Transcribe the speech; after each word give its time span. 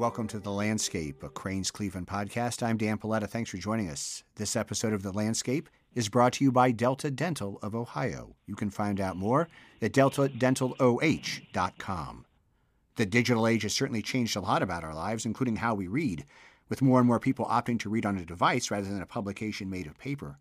Welcome 0.00 0.28
to 0.28 0.38
The 0.38 0.50
Landscape, 0.50 1.22
a 1.22 1.28
Crain's 1.28 1.70
Cleveland 1.70 2.06
podcast. 2.06 2.62
I'm 2.62 2.78
Dan 2.78 2.96
Polletta. 2.96 3.28
Thanks 3.28 3.50
for 3.50 3.58
joining 3.58 3.90
us. 3.90 4.24
This 4.36 4.56
episode 4.56 4.94
of 4.94 5.02
The 5.02 5.12
Landscape 5.12 5.68
is 5.94 6.08
brought 6.08 6.32
to 6.32 6.44
you 6.44 6.50
by 6.50 6.70
Delta 6.70 7.10
Dental 7.10 7.58
of 7.60 7.74
Ohio. 7.74 8.34
You 8.46 8.56
can 8.56 8.70
find 8.70 8.98
out 8.98 9.18
more 9.18 9.50
at 9.82 9.92
deltadentaloh.com. 9.92 12.24
The 12.96 13.04
digital 13.04 13.46
age 13.46 13.62
has 13.64 13.74
certainly 13.74 14.00
changed 14.00 14.36
a 14.36 14.40
lot 14.40 14.62
about 14.62 14.84
our 14.84 14.94
lives, 14.94 15.26
including 15.26 15.56
how 15.56 15.74
we 15.74 15.86
read, 15.86 16.24
with 16.70 16.80
more 16.80 16.98
and 16.98 17.06
more 17.06 17.20
people 17.20 17.44
opting 17.44 17.78
to 17.80 17.90
read 17.90 18.06
on 18.06 18.16
a 18.16 18.24
device 18.24 18.70
rather 18.70 18.88
than 18.88 19.02
a 19.02 19.06
publication 19.06 19.68
made 19.68 19.86
of 19.86 19.98
paper. 19.98 20.38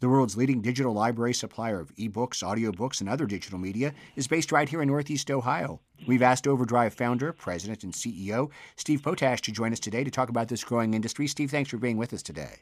The 0.00 0.08
world's 0.08 0.36
leading 0.36 0.60
digital 0.60 0.92
library 0.92 1.34
supplier 1.34 1.78
of 1.78 1.94
ebooks, 1.94 2.42
audiobooks, 2.42 3.00
and 3.00 3.08
other 3.08 3.26
digital 3.26 3.60
media 3.60 3.94
is 4.16 4.26
based 4.26 4.50
right 4.50 4.68
here 4.68 4.82
in 4.82 4.88
Northeast 4.88 5.30
Ohio. 5.30 5.82
We've 6.08 6.22
asked 6.22 6.48
Overdrive 6.48 6.94
founder, 6.94 7.34
president, 7.34 7.84
and 7.84 7.92
CEO 7.92 8.50
Steve 8.76 9.02
Potash 9.02 9.42
to 9.42 9.52
join 9.52 9.72
us 9.72 9.78
today 9.78 10.04
to 10.04 10.10
talk 10.10 10.30
about 10.30 10.48
this 10.48 10.64
growing 10.64 10.94
industry. 10.94 11.26
Steve, 11.26 11.50
thanks 11.50 11.68
for 11.68 11.76
being 11.76 11.98
with 11.98 12.14
us 12.14 12.22
today. 12.22 12.60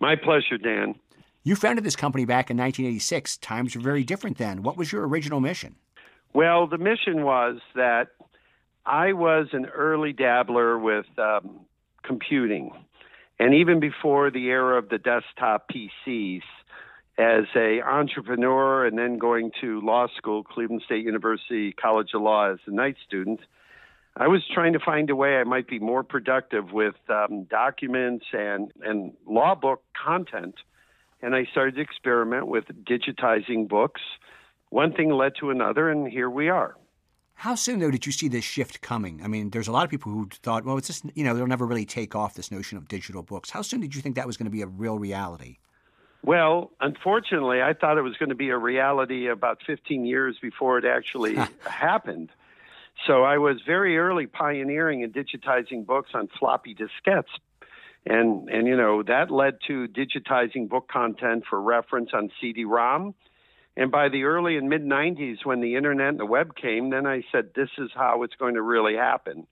My 0.00 0.16
pleasure, 0.16 0.58
Dan. 0.58 0.96
You 1.44 1.54
founded 1.54 1.84
this 1.84 1.94
company 1.94 2.24
back 2.24 2.50
in 2.50 2.56
1986. 2.56 3.36
Times 3.36 3.76
were 3.76 3.82
very 3.82 4.02
different 4.02 4.36
then. 4.36 4.64
What 4.64 4.76
was 4.76 4.90
your 4.90 5.06
original 5.06 5.38
mission? 5.38 5.76
Well, 6.34 6.66
the 6.66 6.76
mission 6.76 7.22
was 7.22 7.60
that 7.76 8.08
I 8.84 9.12
was 9.12 9.46
an 9.52 9.66
early 9.66 10.12
dabbler 10.12 10.76
with 10.76 11.06
um, 11.18 11.60
computing. 12.02 12.72
And 13.38 13.54
even 13.54 13.78
before 13.78 14.32
the 14.32 14.46
era 14.46 14.76
of 14.76 14.88
the 14.88 14.98
desktop 14.98 15.70
PCs, 15.70 16.42
as 17.18 17.44
a 17.56 17.82
entrepreneur 17.82 18.86
and 18.86 18.96
then 18.96 19.18
going 19.18 19.50
to 19.60 19.80
law 19.80 20.06
school, 20.16 20.44
Cleveland 20.44 20.82
State 20.86 21.04
University 21.04 21.72
College 21.72 22.10
of 22.14 22.22
Law 22.22 22.52
as 22.52 22.58
a 22.66 22.70
night 22.70 22.96
student, 23.04 23.40
I 24.16 24.28
was 24.28 24.42
trying 24.52 24.72
to 24.72 24.78
find 24.78 25.10
a 25.10 25.16
way 25.16 25.36
I 25.36 25.44
might 25.44 25.66
be 25.66 25.80
more 25.80 26.04
productive 26.04 26.72
with 26.72 26.94
um, 27.08 27.44
documents 27.44 28.26
and, 28.32 28.72
and 28.82 29.12
law 29.26 29.54
book 29.56 29.82
content. 30.00 30.54
And 31.20 31.34
I 31.34 31.44
started 31.50 31.74
to 31.74 31.80
experiment 31.80 32.46
with 32.46 32.64
digitizing 32.84 33.68
books. 33.68 34.00
One 34.70 34.92
thing 34.92 35.10
led 35.10 35.32
to 35.40 35.50
another, 35.50 35.90
and 35.90 36.06
here 36.06 36.30
we 36.30 36.48
are. 36.48 36.76
How 37.34 37.54
soon, 37.54 37.78
though, 37.80 37.90
did 37.90 38.06
you 38.06 38.12
see 38.12 38.28
this 38.28 38.44
shift 38.44 38.80
coming? 38.80 39.20
I 39.22 39.28
mean, 39.28 39.50
there's 39.50 39.68
a 39.68 39.72
lot 39.72 39.84
of 39.84 39.90
people 39.90 40.12
who 40.12 40.28
thought, 40.42 40.64
well, 40.64 40.76
it's 40.76 40.88
just, 40.88 41.04
you 41.14 41.24
know, 41.24 41.34
they'll 41.34 41.46
never 41.46 41.66
really 41.66 41.86
take 41.86 42.14
off 42.14 42.34
this 42.34 42.50
notion 42.50 42.78
of 42.78 42.88
digital 42.88 43.22
books. 43.22 43.50
How 43.50 43.62
soon 43.62 43.80
did 43.80 43.94
you 43.94 44.02
think 44.02 44.16
that 44.16 44.26
was 44.26 44.36
going 44.36 44.46
to 44.46 44.50
be 44.50 44.62
a 44.62 44.66
real 44.66 44.98
reality? 44.98 45.58
Well, 46.22 46.72
unfortunately, 46.80 47.62
I 47.62 47.74
thought 47.74 47.96
it 47.96 48.02
was 48.02 48.16
going 48.16 48.30
to 48.30 48.34
be 48.34 48.50
a 48.50 48.58
reality 48.58 49.28
about 49.28 49.62
15 49.66 50.04
years 50.04 50.36
before 50.40 50.78
it 50.78 50.84
actually 50.84 51.36
happened. 51.66 52.30
So 53.06 53.22
I 53.22 53.38
was 53.38 53.62
very 53.64 53.96
early 53.98 54.26
pioneering 54.26 55.04
and 55.04 55.12
digitizing 55.12 55.86
books 55.86 56.10
on 56.14 56.28
floppy 56.38 56.74
diskettes. 56.74 57.30
And, 58.04 58.48
and 58.48 58.66
you 58.66 58.76
know, 58.76 59.02
that 59.04 59.30
led 59.30 59.58
to 59.68 59.86
digitizing 59.86 60.68
book 60.68 60.88
content 60.88 61.44
for 61.48 61.60
reference 61.60 62.10
on 62.12 62.30
CD 62.40 62.64
ROM. 62.64 63.14
And 63.76 63.92
by 63.92 64.08
the 64.08 64.24
early 64.24 64.56
and 64.56 64.68
mid 64.68 64.82
90s, 64.82 65.44
when 65.44 65.60
the 65.60 65.76
internet 65.76 66.08
and 66.08 66.18
the 66.18 66.26
web 66.26 66.56
came, 66.56 66.90
then 66.90 67.06
I 67.06 67.22
said, 67.30 67.50
this 67.54 67.70
is 67.78 67.90
how 67.94 68.24
it's 68.24 68.34
going 68.34 68.54
to 68.54 68.62
really 68.62 68.96
happen. 68.96 69.46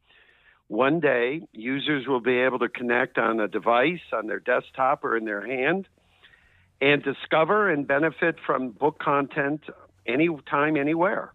One 0.69 0.99
day, 0.99 1.47
users 1.53 2.09
will 2.09 2.21
be 2.21 2.39
able 2.39 2.59
to 2.59 2.69
connect 2.69 3.19
on 3.19 3.39
a 3.39 3.47
device, 3.47 4.01
on 4.13 4.27
their 4.27 4.41
desktop, 4.41 5.05
or 5.05 5.17
in 5.17 5.25
their 5.25 5.47
hand 5.47 5.87
and 6.81 7.03
discover 7.03 7.71
and 7.71 7.87
benefit 7.87 8.37
from 8.45 8.71
book 8.71 8.99
content 8.99 9.63
anytime, 10.07 10.77
anywhere. 10.77 11.33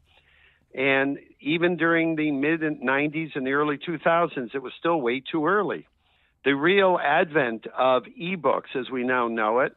And 0.73 1.19
even 1.39 1.77
during 1.77 2.15
the 2.15 2.31
mid 2.31 2.61
90s 2.61 3.35
and 3.35 3.45
the 3.45 3.51
early 3.51 3.77
2000s, 3.77 4.53
it 4.53 4.61
was 4.61 4.73
still 4.79 5.01
way 5.01 5.19
too 5.19 5.45
early. 5.47 5.87
The 6.45 6.53
real 6.53 6.97
advent 7.03 7.67
of 7.77 8.03
ebooks, 8.19 8.75
as 8.75 8.89
we 8.89 9.03
now 9.03 9.27
know 9.27 9.59
it, 9.59 9.75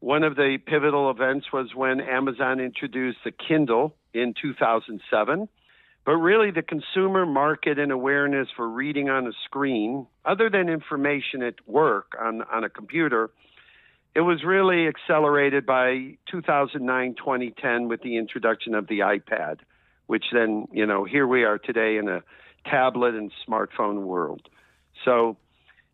one 0.00 0.24
of 0.24 0.34
the 0.34 0.58
pivotal 0.64 1.10
events 1.10 1.52
was 1.52 1.74
when 1.76 2.00
Amazon 2.00 2.58
introduced 2.58 3.18
the 3.24 3.30
Kindle 3.30 3.94
in 4.12 4.34
2007. 4.40 5.48
But 6.04 6.16
really, 6.16 6.50
the 6.50 6.62
consumer 6.62 7.24
market 7.24 7.78
and 7.78 7.92
awareness 7.92 8.48
for 8.56 8.68
reading 8.68 9.08
on 9.08 9.28
a 9.28 9.32
screen, 9.44 10.08
other 10.24 10.50
than 10.50 10.68
information 10.68 11.44
at 11.44 11.54
work 11.68 12.16
on, 12.20 12.42
on 12.42 12.64
a 12.64 12.68
computer, 12.68 13.30
it 14.14 14.20
was 14.20 14.44
really 14.44 14.88
accelerated 14.88 15.64
by 15.64 16.16
2009 16.30 17.14
2010 17.14 17.88
with 17.88 18.02
the 18.02 18.16
introduction 18.16 18.74
of 18.74 18.86
the 18.86 19.00
iPad, 19.00 19.60
which 20.06 20.24
then, 20.32 20.66
you 20.72 20.86
know, 20.86 21.04
here 21.04 21.26
we 21.26 21.44
are 21.44 21.58
today 21.58 21.96
in 21.96 22.08
a 22.08 22.22
tablet 22.66 23.14
and 23.14 23.32
smartphone 23.48 24.02
world. 24.02 24.48
So 25.04 25.36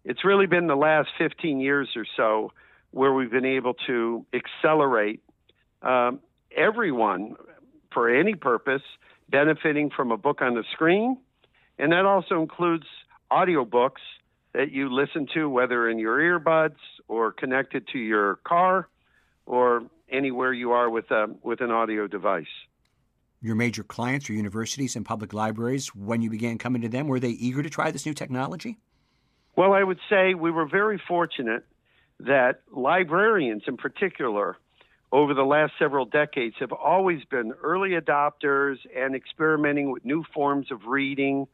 it's 0.05 0.25
really 0.25 0.47
been 0.47 0.67
the 0.67 0.77
last 0.77 1.09
15 1.19 1.61
years 1.61 1.89
or 1.95 2.05
so 2.17 2.53
where 2.91 3.13
we've 3.13 3.31
been 3.31 3.45
able 3.45 3.75
to 3.87 4.25
accelerate 4.33 5.23
um, 5.83 6.21
everyone 6.57 7.37
for 7.93 8.09
any 8.09 8.35
purpose 8.35 8.83
benefiting 9.29 9.91
from 9.91 10.11
a 10.11 10.17
book 10.17 10.41
on 10.43 10.55
the 10.55 10.65
screen. 10.73 11.19
And 11.79 11.93
that 11.93 12.05
also 12.05 12.41
includes 12.41 12.87
audiobooks 13.31 14.03
that 14.55 14.73
you 14.73 14.93
listen 14.93 15.27
to, 15.35 15.49
whether 15.49 15.89
in 15.89 15.99
your 15.99 16.19
earbuds 16.19 16.77
or 17.07 17.33
connected 17.33 17.87
to 17.93 17.99
your 17.99 18.37
car 18.37 18.89
or 19.47 19.83
anywhere 20.11 20.53
you 20.53 20.73
are 20.73 20.89
with, 20.89 21.11
a, 21.11 21.27
with 21.43 21.61
an 21.61 21.71
audio 21.71 22.07
device. 22.07 22.47
Your 23.41 23.55
major 23.55 23.85
clients 23.85 24.29
are 24.29 24.33
universities 24.33 24.97
and 24.97 25.05
public 25.05 25.33
libraries. 25.33 25.95
When 25.95 26.23
you 26.23 26.31
began 26.31 26.59
coming 26.59 26.83
to 26.83 26.89
them, 26.89 27.07
were 27.07 27.21
they 27.21 27.31
eager 27.31 27.63
to 27.63 27.71
try 27.71 27.91
this 27.91 28.05
new 28.05 28.15
technology? 28.15 28.79
Well, 29.55 29.73
I 29.73 29.83
would 29.83 30.01
say 30.09 30.35
we 30.35 30.51
were 30.51 30.67
very 30.67 31.01
fortunate 31.07 31.65
that 32.21 32.61
librarians 32.71 33.63
in 33.67 33.77
particular 33.77 34.57
over 35.13 35.35
the 35.35 35.43
last 35.43 35.73
several 35.79 36.05
decades 36.05 36.57
have 36.59 36.73
always 36.73 37.25
been 37.25 37.53
early 37.63 37.91
adopters 37.91 38.77
and 38.95 39.15
experimenting 39.15 39.91
with 39.91 40.05
new 40.05 40.25
forms 40.35 40.71
of 40.71 40.85
reading 40.87 41.47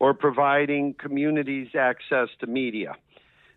or 0.00 0.14
providing 0.14 0.94
communities 0.94 1.68
access 1.78 2.28
to 2.40 2.46
media. 2.46 2.96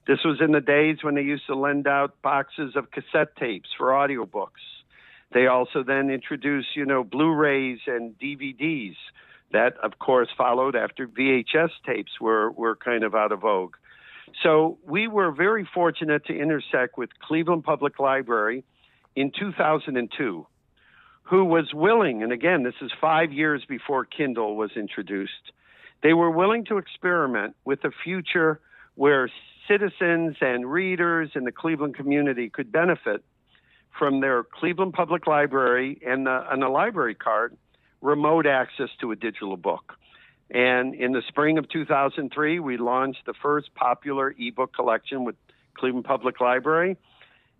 This 0.06 0.20
was 0.26 0.40
in 0.42 0.52
the 0.52 0.62
days 0.62 0.98
when 1.02 1.16
they 1.16 1.22
used 1.22 1.48
to 1.48 1.56
lend 1.56 1.88
out 1.88 2.22
boxes 2.22 2.76
of 2.76 2.92
cassette 2.92 3.36
tapes 3.38 3.70
for 3.78 3.88
audiobooks. 3.88 4.62
They 5.34 5.48
also 5.48 5.84
then 5.84 6.10
introduced, 6.10 6.76
you 6.76 6.86
know, 6.86 7.04
Blu-rays 7.04 7.80
and 7.88 8.14
DVDs. 8.20 8.96
That, 9.54 9.78
of 9.82 9.98
course, 10.00 10.28
followed 10.38 10.76
after 10.76 11.08
VHS 11.08 11.70
tapes 11.86 12.12
were, 12.20 12.52
were 12.52 12.76
kind 12.76 13.04
of 13.04 13.16
out 13.16 13.32
of 13.32 13.42
vogue. 13.42 13.76
So 14.42 14.78
we 14.86 15.08
were 15.08 15.32
very 15.32 15.68
fortunate 15.74 16.26
to 16.26 16.38
intersect 16.38 16.98
with 16.98 17.10
Cleveland 17.22 17.64
Public 17.64 18.00
Library 18.00 18.64
in 19.16 19.32
2002, 19.38 20.46
who 21.24 21.46
was 21.46 21.72
willing, 21.74 22.24
and 22.24 22.32
again, 22.32 22.64
this 22.64 22.74
is 22.82 22.92
five 23.00 23.32
years 23.32 23.64
before 23.68 24.06
Kindle 24.06 24.56
was 24.56 24.72
introduced, 24.76 25.52
they 26.04 26.14
were 26.14 26.30
willing 26.30 26.66
to 26.66 26.78
experiment 26.78 27.56
with 27.66 27.84
a 27.86 27.92
future 28.04 28.60
where 28.96 29.30
citizens 29.68 30.36
and 30.42 30.70
readers 30.70 31.32
in 31.34 31.46
the 31.46 31.52
Cleveland 31.52 31.96
community 31.96 32.50
could 32.50 32.72
benefit 32.72 33.24
from 33.98 34.20
their 34.20 34.44
Cleveland 34.44 34.94
Public 34.94 35.26
Library 35.26 36.00
and 36.06 36.26
the, 36.26 36.46
and 36.52 36.62
the 36.62 36.68
library 36.68 37.16
card 37.16 37.56
remote 38.02 38.46
access 38.46 38.90
to 39.00 39.12
a 39.12 39.16
digital 39.16 39.56
book. 39.56 39.94
And 40.52 40.94
in 40.94 41.14
the 41.14 41.22
spring 41.30 41.58
of 41.58 41.70
2003, 41.70 42.60
we 42.60 42.78
launched 42.78 43.26
the 43.26 43.34
first 43.42 43.74
popular 43.74 44.36
ebook 44.38 44.76
collection 44.76 45.24
with 45.24 45.36
Cleveland 45.76 46.06
Public 46.06 46.42
Library. 46.42 46.98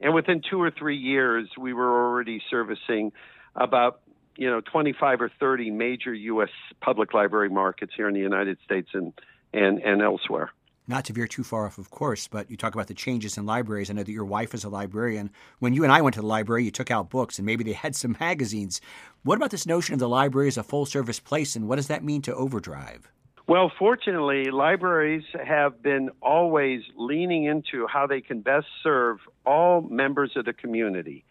And 0.02 0.14
within 0.14 0.42
two 0.48 0.62
or 0.62 0.70
three 0.70 0.98
years, 0.98 1.48
we 1.58 1.72
were 1.72 2.06
already 2.06 2.42
servicing 2.52 3.14
about 3.56 4.02
you 4.36 4.50
know 4.50 4.62
25 4.62 5.22
or 5.22 5.32
30 5.40 5.72
major 5.72 6.14
U.S. 6.14 6.50
public 6.82 7.14
library 7.14 7.50
markets 7.50 7.94
here 7.96 8.08
in 8.08 8.14
the 8.14 8.20
United 8.20 8.58
States 8.64 8.90
and 8.94 9.14
and 9.54 9.80
and 9.80 10.02
elsewhere. 10.02 10.52
Not 10.86 11.06
to 11.06 11.14
veer 11.14 11.28
too 11.28 11.44
far 11.44 11.66
off, 11.66 11.78
of 11.78 11.90
course, 11.92 12.28
but 12.28 12.52
you 12.52 12.58
talk 12.58 12.74
about 12.74 12.88
the 12.88 12.94
changes 12.94 13.38
in 13.38 13.46
libraries. 13.46 13.90
I 13.90 13.94
know 13.94 14.04
that 14.04 14.12
your 14.12 14.26
wife 14.26 14.54
is 14.54 14.66
a 14.66 14.70
librarian. 14.70 15.30
When 15.60 15.74
you 15.74 15.84
and 15.84 15.94
I 15.94 16.02
went 16.02 16.16
to 16.16 16.20
the 16.20 16.28
library, 16.28 16.66
you 16.66 16.72
took 16.72 16.92
out 16.92 17.10
books 17.10 17.40
and 17.40 17.46
maybe 17.46 17.64
they 17.64 17.72
had 17.72 17.96
some 17.96 18.18
magazines. 18.20 18.82
What 19.24 19.38
about 19.38 19.52
this 19.52 19.66
notion 19.66 19.94
of 19.94 20.00
the 20.00 20.10
library 20.10 20.50
as 20.50 20.58
a 20.58 20.64
full 20.64 20.86
service 20.86 21.22
place, 21.22 21.56
and 21.56 21.70
what 21.70 21.78
does 21.78 21.88
that 21.88 22.04
mean 22.04 22.22
to 22.24 22.36
Overdrive? 22.36 23.10
Well, 23.48 23.72
fortunately, 23.78 24.52
libraries 24.52 25.24
have 25.46 25.82
been 25.82 26.10
always 26.22 26.82
leaning 26.96 27.44
into 27.44 27.88
how 27.88 28.08
they 28.08 28.22
can 28.22 28.42
best 28.42 28.68
serve 28.82 29.20
all 29.46 29.82
members 29.82 30.32
of 30.36 30.46
the 30.46 30.54
community. 30.54 31.26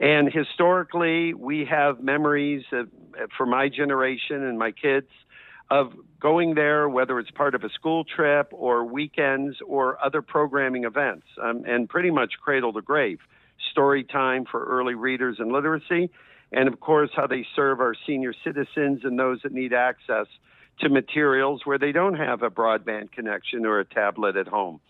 And 0.00 0.32
historically, 0.32 1.34
we 1.34 1.66
have 1.66 2.02
memories 2.02 2.64
of, 2.72 2.88
for 3.36 3.44
my 3.44 3.68
generation 3.68 4.42
and 4.42 4.58
my 4.58 4.72
kids 4.72 5.08
of 5.70 5.92
going 6.20 6.54
there, 6.54 6.88
whether 6.88 7.18
it's 7.18 7.30
part 7.30 7.54
of 7.54 7.62
a 7.64 7.70
school 7.70 8.04
trip 8.04 8.48
or 8.50 8.84
weekends 8.84 9.58
or 9.66 10.02
other 10.04 10.22
programming 10.22 10.84
events, 10.84 11.26
um, 11.42 11.64
and 11.66 11.88
pretty 11.88 12.10
much 12.10 12.32
cradle 12.42 12.72
to 12.72 12.82
grave. 12.82 13.18
Story 13.70 14.02
time 14.02 14.46
for 14.50 14.64
early 14.64 14.94
readers 14.94 15.36
and 15.38 15.52
literacy, 15.52 16.10
and 16.50 16.66
of 16.66 16.80
course, 16.80 17.10
how 17.14 17.26
they 17.26 17.46
serve 17.54 17.80
our 17.80 17.94
senior 18.06 18.34
citizens 18.42 19.02
and 19.04 19.18
those 19.18 19.40
that 19.42 19.52
need 19.52 19.72
access 19.72 20.26
to 20.80 20.88
materials 20.88 21.60
where 21.64 21.78
they 21.78 21.92
don't 21.92 22.14
have 22.14 22.42
a 22.42 22.50
broadband 22.50 23.12
connection 23.12 23.66
or 23.66 23.80
a 23.80 23.84
tablet 23.84 24.36
at 24.36 24.48
home. 24.48 24.80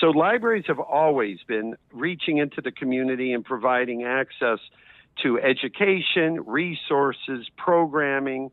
So 0.00 0.08
libraries 0.08 0.64
have 0.66 0.80
always 0.80 1.38
been 1.46 1.76
reaching 1.92 2.38
into 2.38 2.60
the 2.60 2.72
community 2.72 3.32
and 3.32 3.44
providing 3.44 4.02
access 4.02 4.58
to 5.22 5.38
education, 5.38 6.40
resources, 6.46 7.48
programming. 7.56 8.50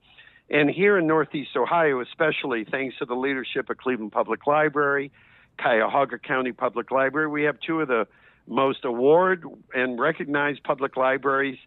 And 0.50 0.70
here 0.70 0.98
in 0.98 1.08
Northeast 1.08 1.56
Ohio, 1.56 2.02
especially 2.02 2.66
thanks 2.66 2.98
to 3.00 3.06
the 3.06 3.16
leadership 3.16 3.70
of 3.70 3.78
Cleveland 3.78 4.12
Public 4.12 4.46
Library, 4.46 5.12
Cuyahoga 5.60 6.20
County 6.20 6.52
Public 6.52 6.92
Library, 6.92 7.28
we 7.28 7.44
have 7.44 7.60
two 7.60 7.82
of 7.82 7.88
the 7.88 8.08
most 8.48 8.86
award 8.86 9.44
and 9.74 10.00
recognized 10.00 10.64
public 10.64 10.96
libraries 10.96 11.58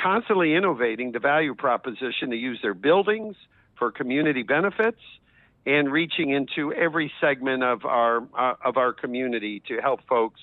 constantly 0.00 0.54
innovating 0.54 1.12
the 1.12 1.18
value 1.18 1.54
proposition 1.54 2.30
to 2.30 2.36
use 2.36 2.58
their 2.62 2.74
buildings 2.74 3.36
for 3.78 3.92
community 3.92 4.42
benefits 4.42 5.00
and 5.66 5.92
reaching 5.92 6.30
into 6.30 6.72
every 6.72 7.12
segment 7.20 7.62
of 7.62 7.84
our 7.84 8.22
uh, 8.38 8.54
of 8.64 8.76
our 8.76 8.92
community 8.92 9.62
to 9.68 9.80
help 9.80 10.00
folks 10.08 10.40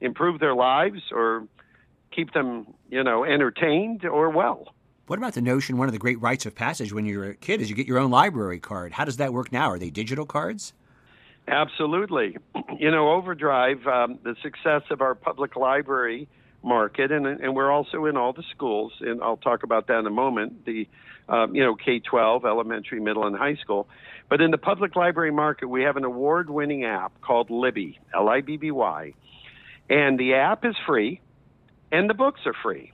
improve 0.00 0.40
their 0.40 0.54
lives 0.54 1.00
or 1.12 1.46
keep 2.14 2.32
them, 2.32 2.66
you 2.90 3.02
know, 3.02 3.24
entertained 3.24 4.04
or 4.04 4.30
well. 4.30 4.72
What 5.06 5.18
about 5.18 5.34
the 5.34 5.42
notion 5.42 5.76
one 5.76 5.88
of 5.88 5.92
the 5.92 5.98
great 5.98 6.20
rites 6.20 6.46
of 6.46 6.54
passage 6.54 6.92
when 6.92 7.06
you're 7.06 7.30
a 7.30 7.34
kid 7.34 7.60
is 7.60 7.70
you 7.70 7.76
get 7.76 7.86
your 7.86 7.98
own 7.98 8.10
library 8.10 8.58
card? 8.58 8.92
How 8.92 9.04
does 9.04 9.18
that 9.18 9.32
work 9.32 9.52
now? 9.52 9.70
Are 9.70 9.78
they 9.78 9.90
digital 9.90 10.26
cards? 10.26 10.72
Absolutely. 11.48 12.36
You 12.78 12.90
know, 12.90 13.08
Overdrive, 13.12 13.86
um, 13.86 14.18
the 14.22 14.36
success 14.42 14.82
of 14.90 15.00
our 15.00 15.14
public 15.14 15.56
library 15.56 16.28
market, 16.66 17.12
and, 17.12 17.26
and 17.26 17.54
we're 17.54 17.70
also 17.70 18.04
in 18.06 18.16
all 18.16 18.32
the 18.32 18.42
schools, 18.54 18.92
and 19.00 19.22
I'll 19.22 19.36
talk 19.36 19.62
about 19.62 19.86
that 19.86 20.00
in 20.00 20.06
a 20.06 20.10
moment, 20.10 20.66
the, 20.66 20.88
um, 21.28 21.54
you 21.54 21.62
know, 21.62 21.74
K 21.74 22.00
12, 22.00 22.44
elementary, 22.44 23.00
middle, 23.00 23.26
and 23.26 23.36
high 23.36 23.54
school. 23.54 23.88
But 24.28 24.40
in 24.40 24.50
the 24.50 24.58
public 24.58 24.96
library 24.96 25.30
market, 25.30 25.68
we 25.68 25.82
have 25.84 25.96
an 25.96 26.04
award 26.04 26.50
winning 26.50 26.84
app 26.84 27.20
called 27.20 27.48
Libby, 27.50 27.98
L 28.14 28.28
I 28.28 28.40
B 28.40 28.56
B 28.56 28.70
Y. 28.70 29.14
And 29.88 30.18
the 30.18 30.34
app 30.34 30.64
is 30.64 30.74
free, 30.86 31.20
and 31.92 32.10
the 32.10 32.14
books 32.14 32.40
are 32.44 32.54
free. 32.62 32.92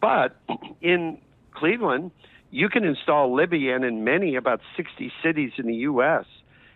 But 0.00 0.36
in 0.80 1.18
Cleveland, 1.54 2.10
you 2.50 2.68
can 2.68 2.84
install 2.84 3.34
Libby, 3.34 3.70
and 3.70 3.84
in 3.84 4.04
many, 4.04 4.36
about 4.36 4.60
60 4.76 5.12
cities 5.22 5.52
in 5.56 5.66
the 5.66 5.74
U.S., 5.74 6.24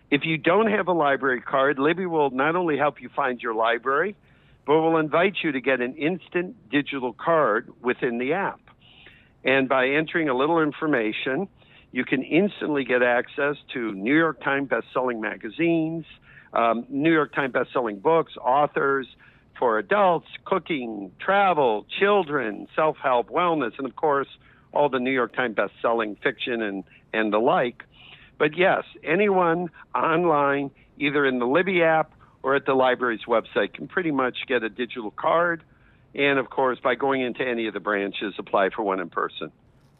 if 0.09 0.25
you 0.25 0.37
don't 0.37 0.69
have 0.69 0.87
a 0.87 0.93
library 0.93 1.41
card, 1.41 1.79
Libby 1.79 2.05
will 2.05 2.31
not 2.31 2.55
only 2.55 2.77
help 2.77 3.01
you 3.01 3.09
find 3.15 3.41
your 3.41 3.53
library, 3.53 4.15
but 4.65 4.79
will 4.79 4.97
invite 4.97 5.35
you 5.43 5.51
to 5.51 5.61
get 5.61 5.81
an 5.81 5.95
instant 5.95 6.69
digital 6.69 7.13
card 7.13 7.71
within 7.81 8.17
the 8.17 8.33
app. 8.33 8.59
And 9.43 9.67
by 9.67 9.87
entering 9.87 10.29
a 10.29 10.35
little 10.35 10.61
information, 10.61 11.47
you 11.91 12.05
can 12.05 12.23
instantly 12.23 12.83
get 12.83 13.01
access 13.01 13.55
to 13.73 13.91
New 13.93 14.15
York 14.15 14.41
Times 14.43 14.69
best-selling 14.69 15.19
magazines, 15.19 16.05
um, 16.53 16.85
New 16.89 17.11
York 17.11 17.33
Times 17.33 17.53
best-selling 17.53 17.99
books, 17.99 18.33
authors 18.37 19.07
for 19.57 19.77
adults, 19.77 20.27
cooking, 20.45 21.11
travel, 21.19 21.85
children, 21.99 22.67
self-help, 22.75 23.29
wellness, 23.29 23.73
and 23.77 23.87
of 23.87 23.95
course, 23.95 24.27
all 24.73 24.89
the 24.89 24.99
New 24.99 25.11
York 25.11 25.35
Times 25.35 25.55
best-selling 25.55 26.15
fiction 26.23 26.61
and, 26.61 26.83
and 27.13 27.33
the 27.33 27.39
like. 27.39 27.83
But 28.39 28.57
yes, 28.57 28.83
anyone 29.03 29.69
online, 29.93 30.71
either 30.97 31.25
in 31.25 31.39
the 31.39 31.45
Libby 31.45 31.83
app 31.83 32.11
or 32.43 32.55
at 32.55 32.65
the 32.65 32.73
library's 32.73 33.25
website, 33.27 33.73
can 33.73 33.87
pretty 33.87 34.11
much 34.11 34.39
get 34.47 34.63
a 34.63 34.69
digital 34.69 35.11
card. 35.11 35.63
And 36.13 36.39
of 36.39 36.49
course, 36.49 36.79
by 36.83 36.95
going 36.95 37.21
into 37.21 37.47
any 37.47 37.67
of 37.67 37.73
the 37.73 37.79
branches, 37.79 38.33
apply 38.37 38.69
for 38.69 38.83
one 38.83 38.99
in 38.99 39.09
person. 39.09 39.51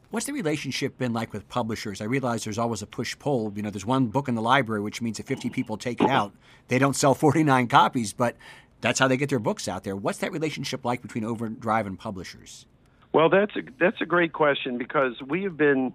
What's 0.09 0.25
the 0.25 0.33
relationship 0.33 0.97
been 0.97 1.13
like 1.13 1.31
with 1.31 1.47
publishers? 1.47 2.01
I 2.01 2.03
realize 2.03 2.43
there's 2.43 2.57
always 2.57 2.81
a 2.81 2.87
push 2.87 3.17
pull. 3.17 3.53
You 3.55 3.61
know, 3.61 3.69
there's 3.69 3.85
one 3.85 4.07
book 4.07 4.27
in 4.27 4.35
the 4.35 4.41
library, 4.41 4.81
which 4.81 5.01
means 5.01 5.19
if 5.21 5.25
50 5.25 5.49
people 5.49 5.77
take 5.77 6.01
it 6.01 6.09
out, 6.09 6.33
they 6.67 6.79
don't 6.79 6.97
sell 6.97 7.13
49 7.13 7.67
copies, 7.67 8.11
but 8.11 8.35
that's 8.81 8.99
how 8.99 9.07
they 9.07 9.15
get 9.15 9.29
their 9.29 9.39
books 9.39 9.69
out 9.69 9.85
there. 9.85 9.95
What's 9.95 10.17
that 10.17 10.33
relationship 10.33 10.83
like 10.83 11.01
between 11.01 11.23
Overdrive 11.23 11.87
and 11.87 11.97
publishers? 11.97 12.65
Well, 13.13 13.29
that's 13.29 13.55
a, 13.55 13.61
that's 13.79 14.01
a 14.01 14.05
great 14.05 14.33
question 14.33 14.77
because 14.77 15.21
we 15.25 15.43
have 15.43 15.55
been 15.55 15.93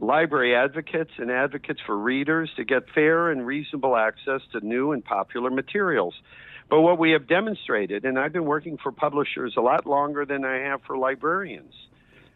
library 0.00 0.54
advocates 0.54 1.12
and 1.18 1.30
advocates 1.30 1.80
for 1.84 1.96
readers 1.96 2.50
to 2.56 2.64
get 2.64 2.84
fair 2.94 3.30
and 3.30 3.46
reasonable 3.46 3.96
access 3.96 4.40
to 4.52 4.60
new 4.60 4.92
and 4.92 5.04
popular 5.04 5.50
materials. 5.50 6.14
But 6.70 6.82
what 6.82 6.98
we 6.98 7.12
have 7.12 7.26
demonstrated, 7.26 8.04
and 8.04 8.18
I've 8.18 8.32
been 8.32 8.44
working 8.44 8.76
for 8.76 8.92
publishers 8.92 9.54
a 9.56 9.60
lot 9.60 9.86
longer 9.86 10.24
than 10.24 10.44
I 10.44 10.58
have 10.58 10.82
for 10.86 10.98
librarians, 10.98 11.74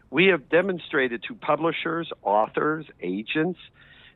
we 0.09 0.27
have 0.27 0.49
demonstrated 0.49 1.23
to 1.27 1.35
publishers, 1.35 2.11
authors, 2.21 2.85
agents, 3.01 3.59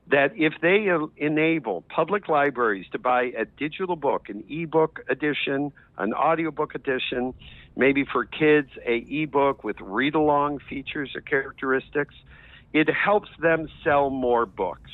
that 0.09 0.31
if 0.35 0.53
they 0.61 0.87
enable 1.17 1.81
public 1.81 2.29
libraries 2.29 2.85
to 2.91 2.99
buy 2.99 3.23
a 3.37 3.45
digital 3.45 3.95
book, 3.95 4.29
an 4.29 4.43
ebook 4.49 5.01
edition, 5.09 5.71
an 5.97 6.13
audiobook 6.13 6.75
edition, 6.75 7.33
maybe 7.75 8.05
for 8.05 8.25
kids, 8.25 8.69
a 8.85 9.05
ebook 9.09 9.63
with 9.63 9.81
read 9.81 10.15
along 10.15 10.59
features 10.69 11.11
or 11.13 11.21
characteristics, 11.21 12.15
it 12.77 12.89
helps 12.93 13.29
them 13.39 13.67
sell 13.83 14.11
more 14.11 14.45
books. 14.45 14.91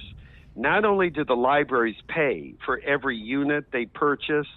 Not 0.56 0.85
only 0.85 1.09
do 1.09 1.25
the 1.25 1.35
libraries 1.35 1.97
pay 2.07 2.53
for 2.65 2.80
every 2.80 3.18
unit 3.18 3.65
they 3.74 3.88
purchase 3.88 4.47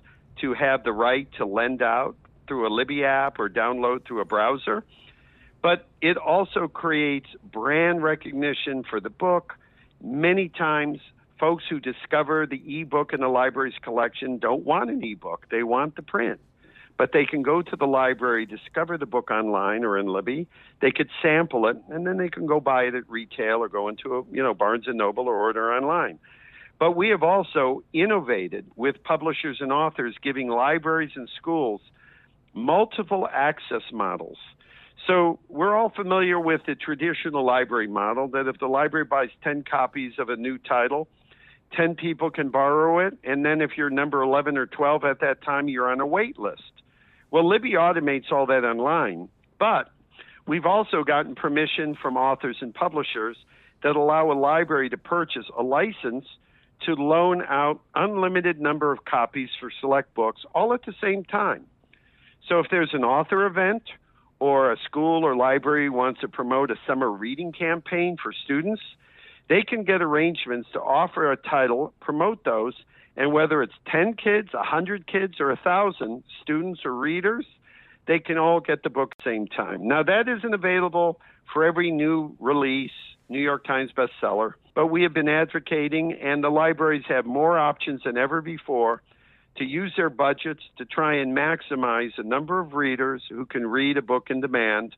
to 0.43 0.55
have 0.55 0.85
the 0.85 0.93
right 0.93 1.27
to 1.39 1.45
lend 1.45 1.83
out 1.83 2.15
through 2.47 2.69
a 2.69 2.73
Libby 2.73 3.05
app 3.05 3.41
or 3.41 3.49
download 3.49 4.07
through 4.07 4.21
a 4.21 4.25
browser, 4.25 4.85
but 5.61 5.89
it 6.01 6.17
also 6.17 6.69
creates 6.69 7.27
brand 7.43 8.01
recognition 8.01 8.85
for 8.89 9.01
the 9.01 9.11
book. 9.11 9.55
Many 10.01 10.49
times, 10.49 11.01
folks 11.41 11.65
who 11.69 11.81
discover 11.81 12.47
the 12.47 12.81
ebook 12.81 13.13
in 13.13 13.21
the 13.21 13.29
library's 13.29 13.79
collection 13.83 14.39
don't 14.39 14.65
want 14.65 14.89
an 14.89 15.03
ebook, 15.03 15.49
they 15.51 15.65
want 15.65 15.97
the 15.97 16.03
print 16.03 16.39
but 16.99 17.13
they 17.13 17.27
can 17.27 17.43
go 17.43 17.63
to 17.63 17.77
the 17.77 17.87
library, 17.87 18.47
discover 18.47 18.97
the 18.97 19.07
book 19.07 19.31
online 19.31 19.85
or 19.85 19.99
in 19.99 20.07
Libby. 20.07 20.47
They 20.81 20.91
could 20.91 21.11
sample 21.23 21.69
it, 21.69 21.77
and 21.89 22.07
then 22.07 22.17
they 22.17 22.29
can 22.29 22.47
go 22.47 22.61
buy 22.61 22.85
it 22.85 22.95
at 22.95 23.09
retail 23.09 23.63
or 23.63 23.69
go 23.69 23.89
into 23.89 24.17
a 24.17 24.23
you 24.35 24.43
know 24.43 24.55
Barnes 24.55 24.85
and 24.87 24.97
Noble 24.97 25.29
or 25.29 25.37
order 25.37 25.73
online. 25.73 26.19
But 26.79 26.93
we 26.93 27.09
have 27.09 27.23
also 27.23 27.83
innovated 27.93 28.67
with 28.77 29.03
publishers 29.03 29.59
and 29.61 29.73
authors, 29.73 30.15
giving 30.23 30.49
libraries 30.49 31.13
and 31.15 31.29
schools 31.37 31.81
multiple 32.53 33.29
access 33.31 33.83
models. 33.93 34.39
So 35.07 35.39
we're 35.49 35.77
all 35.77 35.91
familiar 35.91 36.41
with 36.41 36.63
the 36.67 36.75
traditional 36.75 37.45
library 37.45 37.87
model 37.87 38.29
that 38.29 38.49
if 38.49 38.59
the 38.59 38.67
library 38.67 39.05
buys 39.05 39.29
10 39.45 39.65
copies 39.71 40.15
of 40.19 40.31
a 40.31 40.37
new 40.37 40.59
title, 40.59 41.07
10 41.77 41.95
people 41.95 42.31
can 42.31 42.49
borrow 42.49 43.07
it. 43.07 43.17
And 43.23 43.45
then 43.45 43.61
if 43.61 43.73
you're 43.77 43.91
number 43.91 44.23
11 44.23 44.57
or 44.57 44.67
12 44.67 45.05
at 45.05 45.21
that 45.21 45.43
time, 45.43 45.69
you're 45.69 45.91
on 45.91 46.01
a 46.01 46.07
wait 46.07 46.39
list. 46.39 46.63
Well, 47.31 47.49
Libby 47.49 47.73
automates 47.73 48.31
all 48.31 48.47
that 48.47 48.65
online, 48.65 49.29
but 49.59 49.91
we've 50.47 50.67
also 50.67 51.03
gotten 51.03 51.35
permission 51.35 51.97
from 52.01 52.17
authors 52.17 52.59
and 52.61 52.73
publishers 52.73 53.37
that 53.83 53.97
allow 53.97 54.31
a 54.31 54.35
library 54.35 54.89
to 54.91 54.97
purchase 54.97 55.47
a 55.57 55.63
license 55.63 56.25
to 56.85 56.95
loan 56.95 57.43
out 57.43 57.81
unlimited 57.95 58.61
number 58.61 58.93
of 58.93 59.05
copies 59.05 59.49
for 59.59 59.71
select 59.81 60.15
books 60.15 60.43
all 60.55 60.73
at 60.73 60.85
the 60.85 60.95
same 61.01 61.25
time. 61.25 61.67
So 62.49 62.61
if 62.61 62.67
there's 62.71 62.93
an 62.93 63.03
author 63.03 63.47
event 63.47 63.83
or 64.39 64.73
a 64.73 64.77
school 64.85 65.25
or 65.25 65.35
library 65.35 65.89
wants 65.89 66.21
to 66.21 66.29
promote 66.29 66.71
a 66.71 66.77
summer 66.87 67.11
reading 67.11 67.53
campaign 67.53 68.17
for 68.23 68.33
students, 68.33 68.83
they 69.49 69.63
can 69.63 69.85
get 69.85 70.03
arrangements 70.03 70.69
to 70.73 70.81
offer 70.81 71.33
a 71.33 71.37
title, 71.37 71.93
promote 72.01 72.45
those, 72.45 72.75
and 73.17 73.33
whether 73.33 73.63
it's 73.63 73.75
10 73.91 74.15
kids, 74.15 74.53
100 74.53 75.07
kids, 75.07 75.35
or 75.41 75.49
1,000 75.49 76.23
students 76.43 76.81
or 76.85 76.95
readers, 76.95 77.47
they 78.07 78.19
can 78.19 78.39
all 78.39 78.61
get 78.61 78.83
the 78.83 78.91
book 78.91 79.15
at 79.19 79.25
the 79.25 79.31
same 79.31 79.47
time. 79.47 79.89
Now, 79.89 80.03
that 80.03 80.29
isn't 80.29 80.55
available 80.55 81.21
for 81.53 81.65
every 81.65 81.91
new 81.91 82.37
release, 82.39 82.93
New 83.29 83.41
York 83.41 83.65
Times 83.65 83.91
bestseller, 83.97 84.53
but 84.75 84.87
we 84.87 85.03
have 85.03 85.15
been 85.15 85.29
advocating, 85.29 86.13
and 86.13 86.45
the 86.45 86.51
libraries 86.51 87.05
have 87.09 87.25
more 87.25 87.59
options 87.59 88.03
than 88.05 88.17
ever 88.17 88.41
before 88.41 89.03
to 89.57 89.65
use 89.65 89.93
their 89.97 90.11
budgets 90.11 90.61
to 90.77 90.85
try 90.85 91.17
and 91.17 91.37
maximize 91.37 92.11
the 92.17 92.23
number 92.23 92.61
of 92.61 92.75
readers 92.75 93.23
who 93.29 93.47
can 93.47 93.67
read 93.67 93.97
a 93.97 94.03
book 94.03 94.29
in 94.31 94.41
demand. 94.41 94.95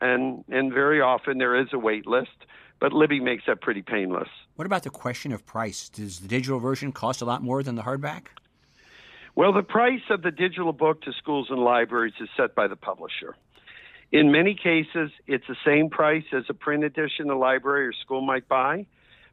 And, 0.00 0.44
and 0.48 0.72
very 0.72 1.00
often 1.00 1.38
there 1.38 1.60
is 1.60 1.68
a 1.72 1.78
wait 1.78 2.06
list 2.06 2.46
but 2.80 2.92
Libby 2.92 3.20
makes 3.20 3.44
that 3.46 3.60
pretty 3.60 3.82
painless. 3.82 4.28
What 4.56 4.66
about 4.66 4.82
the 4.82 4.90
question 4.90 5.32
of 5.32 5.46
price? 5.46 5.88
Does 5.88 6.20
the 6.20 6.28
digital 6.28 6.58
version 6.58 6.92
cost 6.92 7.22
a 7.22 7.24
lot 7.24 7.42
more 7.42 7.62
than 7.62 7.74
the 7.74 7.82
hardback? 7.82 8.26
Well, 9.34 9.52
the 9.52 9.62
price 9.62 10.02
of 10.10 10.22
the 10.22 10.30
digital 10.30 10.72
book 10.72 11.02
to 11.02 11.12
schools 11.12 11.48
and 11.50 11.60
libraries 11.60 12.14
is 12.20 12.28
set 12.36 12.54
by 12.54 12.68
the 12.68 12.76
publisher. 12.76 13.36
In 14.12 14.30
many 14.30 14.54
cases, 14.54 15.10
it's 15.26 15.44
the 15.46 15.56
same 15.64 15.90
price 15.90 16.24
as 16.32 16.44
a 16.48 16.54
print 16.54 16.84
edition 16.84 17.28
a 17.28 17.36
library 17.36 17.86
or 17.86 17.92
school 17.92 18.22
might 18.22 18.48
buy, 18.48 18.86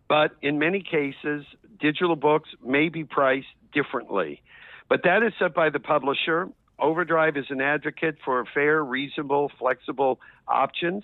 but 0.09 0.31
in 0.41 0.59
many 0.59 0.81
cases, 0.81 1.45
digital 1.79 2.15
books 2.15 2.49
may 2.65 2.89
be 2.89 3.03
priced 3.03 3.47
differently. 3.71 4.41
But 4.89 5.03
that 5.03 5.23
is 5.23 5.31
set 5.39 5.53
by 5.53 5.69
the 5.69 5.79
publisher. 5.79 6.49
Overdrive 6.79 7.37
is 7.37 7.45
an 7.49 7.61
advocate 7.61 8.17
for 8.25 8.43
fair, 8.53 8.83
reasonable, 8.83 9.51
flexible 9.57 10.19
options 10.47 11.03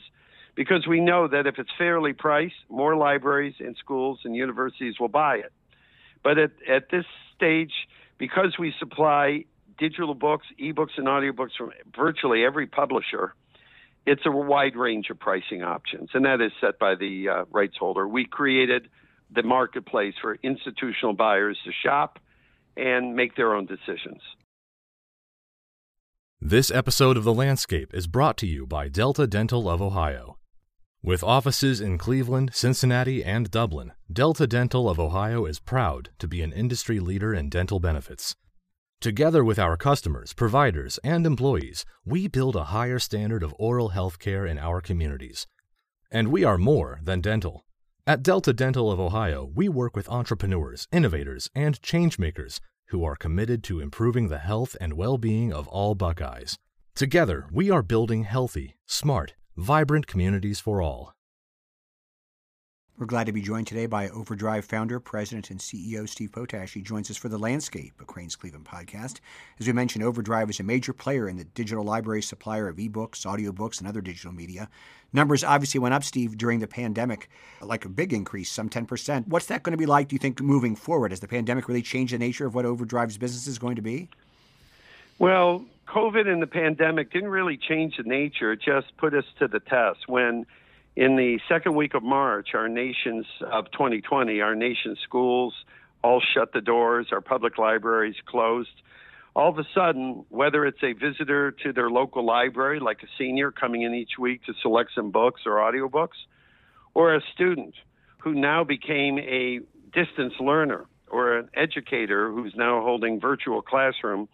because 0.59 0.85
we 0.85 0.99
know 0.99 1.25
that 1.25 1.47
if 1.47 1.57
it's 1.57 1.69
fairly 1.77 2.11
priced, 2.11 2.53
more 2.67 2.97
libraries 2.97 3.55
and 3.59 3.77
schools 3.77 4.19
and 4.25 4.35
universities 4.35 4.95
will 4.99 5.07
buy 5.07 5.37
it. 5.37 5.53
But 6.21 6.37
at, 6.37 6.51
at 6.69 6.89
this 6.91 7.05
stage, 7.33 7.71
because 8.17 8.57
we 8.59 8.73
supply 8.77 9.45
digital 9.77 10.13
books, 10.15 10.47
ebooks, 10.61 10.97
and 10.97 11.07
audiobooks 11.07 11.51
from 11.57 11.71
virtually 11.95 12.43
every 12.43 12.67
publisher, 12.67 13.35
it's 14.05 14.23
a 14.25 14.31
wide 14.31 14.75
range 14.75 15.09
of 15.09 15.17
pricing 15.17 15.63
options, 15.63 16.09
and 16.13 16.25
that 16.25 16.41
is 16.41 16.51
set 16.59 16.77
by 16.77 16.95
the 16.95 17.29
uh, 17.29 17.45
rights 17.51 17.77
holder. 17.79 18.05
We 18.05 18.25
created 18.25 18.89
the 19.33 19.43
marketplace 19.43 20.15
for 20.21 20.37
institutional 20.43 21.13
buyers 21.13 21.57
to 21.63 21.71
shop 21.71 22.19
and 22.75 23.15
make 23.15 23.37
their 23.37 23.55
own 23.55 23.65
decisions. 23.65 24.19
This 26.41 26.69
episode 26.69 27.15
of 27.15 27.23
The 27.23 27.33
Landscape 27.33 27.93
is 27.93 28.07
brought 28.07 28.35
to 28.39 28.45
you 28.45 28.67
by 28.67 28.89
Delta 28.89 29.25
Dental 29.25 29.69
of 29.69 29.81
Ohio. 29.81 30.38
With 31.01 31.23
offices 31.23 31.79
in 31.79 31.97
Cleveland, 31.97 32.51
Cincinnati, 32.53 33.23
and 33.23 33.49
Dublin, 33.49 33.93
Delta 34.11 34.45
Dental 34.45 34.89
of 34.89 34.99
Ohio 34.99 35.45
is 35.45 35.57
proud 35.57 36.09
to 36.19 36.27
be 36.27 36.41
an 36.41 36.51
industry 36.51 36.99
leader 36.99 37.33
in 37.33 37.47
dental 37.47 37.79
benefits. 37.79 38.35
Together 38.99 39.41
with 39.41 39.57
our 39.57 39.77
customers, 39.77 40.33
providers, 40.33 40.99
and 41.01 41.25
employees, 41.25 41.85
we 42.03 42.27
build 42.27 42.57
a 42.57 42.65
higher 42.65 42.99
standard 42.99 43.43
of 43.43 43.55
oral 43.57 43.89
health 43.89 44.19
care 44.19 44.45
in 44.45 44.59
our 44.59 44.81
communities. 44.81 45.47
And 46.11 46.27
we 46.27 46.43
are 46.43 46.57
more 46.57 46.99
than 47.01 47.21
dental. 47.21 47.63
At 48.05 48.21
Delta 48.21 48.51
Dental 48.51 48.91
of 48.91 48.99
Ohio, 48.99 49.49
we 49.55 49.69
work 49.69 49.95
with 49.95 50.09
entrepreneurs, 50.09 50.85
innovators, 50.91 51.49
and 51.55 51.81
changemakers 51.81 52.59
who 52.87 53.05
are 53.05 53.15
committed 53.15 53.63
to 53.63 53.79
improving 53.79 54.27
the 54.27 54.39
health 54.39 54.75
and 54.81 54.93
well 54.93 55.17
being 55.17 55.53
of 55.53 55.65
all 55.69 55.95
Buckeyes. 55.95 56.57
Together, 56.93 57.47
we 57.53 57.71
are 57.71 57.81
building 57.81 58.25
healthy, 58.25 58.75
smart, 58.85 59.35
vibrant 59.59 60.07
communities 60.07 60.59
for 60.59 60.81
all. 60.81 61.13
We're 62.97 63.05
glad 63.05 63.27
to 63.27 63.33
be 63.33 63.41
joined 63.41 63.67
today 63.67 63.85
by 63.85 64.09
Overdrive 64.09 64.65
founder, 64.65 64.99
president, 64.99 65.51
and 65.51 65.59
CEO 65.59 66.07
Steve 66.07 66.31
Potash. 66.31 66.73
He 66.73 66.81
joins 66.81 67.09
us 67.09 67.17
for 67.17 67.29
The 67.29 67.37
Landscape, 67.37 67.93
a 68.01 68.05
Crain's 68.05 68.35
Cleveland 68.35 68.65
podcast. 68.65 69.19
As 69.59 69.67
we 69.67 69.73
mentioned, 69.73 70.03
Overdrive 70.03 70.49
is 70.49 70.59
a 70.59 70.63
major 70.63 70.91
player 70.91 71.29
in 71.29 71.37
the 71.37 71.43
digital 71.43 71.83
library 71.83 72.21
supplier 72.21 72.67
of 72.67 72.77
ebooks, 72.77 73.25
audiobooks, 73.25 73.79
and 73.79 73.87
other 73.87 74.01
digital 74.01 74.33
media. 74.33 74.69
Numbers 75.13 75.43
obviously 75.43 75.79
went 75.79 75.93
up, 75.93 76.03
Steve, 76.03 76.37
during 76.37 76.59
the 76.59 76.67
pandemic, 76.67 77.29
like 77.61 77.85
a 77.85 77.89
big 77.89 78.11
increase, 78.11 78.51
some 78.51 78.69
10%. 78.69 79.27
What's 79.27 79.45
that 79.45 79.63
going 79.63 79.71
to 79.71 79.77
be 79.77 79.85
like, 79.85 80.09
do 80.09 80.15
you 80.15 80.19
think, 80.19 80.41
moving 80.41 80.75
forward? 80.75 81.11
Has 81.11 81.21
the 81.21 81.27
pandemic 81.27 81.67
really 81.67 81.81
changed 81.81 82.13
the 82.13 82.17
nature 82.17 82.45
of 82.45 82.55
what 82.55 82.65
Overdrive's 82.65 83.17
business 83.17 83.47
is 83.47 83.59
going 83.59 83.77
to 83.77 83.81
be? 83.81 84.09
Well, 85.19 85.65
COVID 85.89 86.27
and 86.27 86.41
the 86.41 86.47
pandemic 86.47 87.11
didn't 87.11 87.29
really 87.29 87.57
change 87.57 87.97
the 87.97 88.03
nature, 88.03 88.51
it 88.51 88.61
just 88.61 88.95
put 88.97 89.13
us 89.13 89.25
to 89.39 89.47
the 89.47 89.59
test. 89.59 90.07
When 90.07 90.45
in 90.95 91.15
the 91.15 91.39
second 91.49 91.75
week 91.75 91.93
of 91.95 92.03
March, 92.03 92.49
our 92.53 92.69
nation's 92.69 93.25
of 93.41 93.71
2020, 93.71 94.41
our 94.41 94.55
nation's 94.55 94.99
schools 95.03 95.53
all 96.03 96.21
shut 96.33 96.53
the 96.53 96.61
doors, 96.61 97.07
our 97.11 97.21
public 97.21 97.57
libraries 97.57 98.15
closed. 98.25 98.69
All 99.35 99.49
of 99.49 99.57
a 99.57 99.67
sudden, 99.73 100.25
whether 100.29 100.65
it's 100.65 100.83
a 100.83 100.93
visitor 100.93 101.51
to 101.63 101.73
their 101.73 101.89
local 101.89 102.25
library, 102.25 102.79
like 102.79 103.03
a 103.03 103.07
senior 103.17 103.51
coming 103.51 103.81
in 103.81 103.93
each 103.93 104.17
week 104.19 104.43
to 104.45 104.53
select 104.61 104.91
some 104.95 105.11
books 105.11 105.41
or 105.45 105.53
audiobooks, 105.53 106.17
or 106.93 107.15
a 107.15 107.21
student 107.33 107.73
who 108.19 108.33
now 108.33 108.63
became 108.63 109.17
a 109.19 109.59
distance 109.93 110.33
learner 110.39 110.85
or 111.09 111.37
an 111.37 111.49
educator 111.55 112.31
who's 112.31 112.53
now 112.55 112.81
holding 112.81 113.19
virtual 113.19 113.61
classroom, 113.61 114.27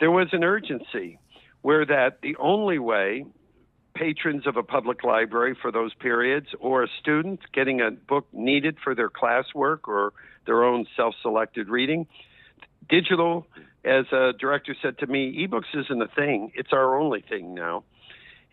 there 0.00 0.10
was 0.10 0.28
an 0.32 0.44
urgency 0.44 1.18
where 1.62 1.84
that 1.84 2.20
the 2.22 2.36
only 2.36 2.78
way 2.78 3.24
patrons 3.94 4.46
of 4.46 4.56
a 4.56 4.62
public 4.62 5.02
library 5.02 5.56
for 5.60 5.72
those 5.72 5.92
periods 5.94 6.46
or 6.60 6.84
a 6.84 6.88
student 7.00 7.40
getting 7.52 7.80
a 7.80 7.90
book 7.90 8.26
needed 8.32 8.76
for 8.82 8.94
their 8.94 9.10
classwork 9.10 9.80
or 9.88 10.12
their 10.46 10.62
own 10.62 10.86
self 10.96 11.14
selected 11.20 11.68
reading. 11.68 12.06
Digital, 12.88 13.46
as 13.84 14.06
a 14.12 14.32
director 14.38 14.74
said 14.80 14.98
to 14.98 15.06
me, 15.06 15.46
ebooks 15.46 15.74
isn't 15.74 16.00
a 16.00 16.08
thing, 16.08 16.52
it's 16.54 16.72
our 16.72 16.96
only 16.98 17.22
thing 17.28 17.54
now. 17.54 17.82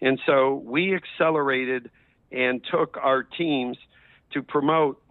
And 0.02 0.20
so 0.26 0.56
we 0.66 0.96
accelerated 0.96 1.92
and 2.32 2.62
took 2.70 2.98
our 2.98 3.24
teams 3.24 3.78
to 4.34 4.42
promote 4.42 5.02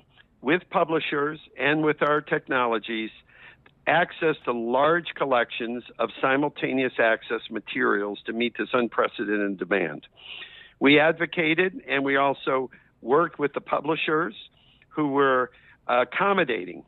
with 0.43 0.63
publishers 0.69 1.39
and 1.59 1.83
with 1.83 2.03
our 2.03 2.21
technologies 2.21 3.11
access 3.87 4.37
to 4.45 4.53
large 4.53 5.09
collections 5.15 5.85
of 5.99 6.11
simultaneous 6.21 6.95
access 6.99 7.41
materials 7.51 8.19
to 8.27 8.33
meet 8.33 8.55
this 8.59 8.69
unprecedented 8.73 9.59
demand. 9.59 10.07
We 10.81 10.99
advocated 10.99 11.83
and 11.89 12.05
we 12.05 12.17
also 12.17 12.71
worked 13.03 13.39
with 13.39 13.53
the 13.53 13.61
publishers 13.61 14.35
who 14.89 15.09
were 15.09 15.51
uh, 15.89 16.03
accommodating 16.03 16.85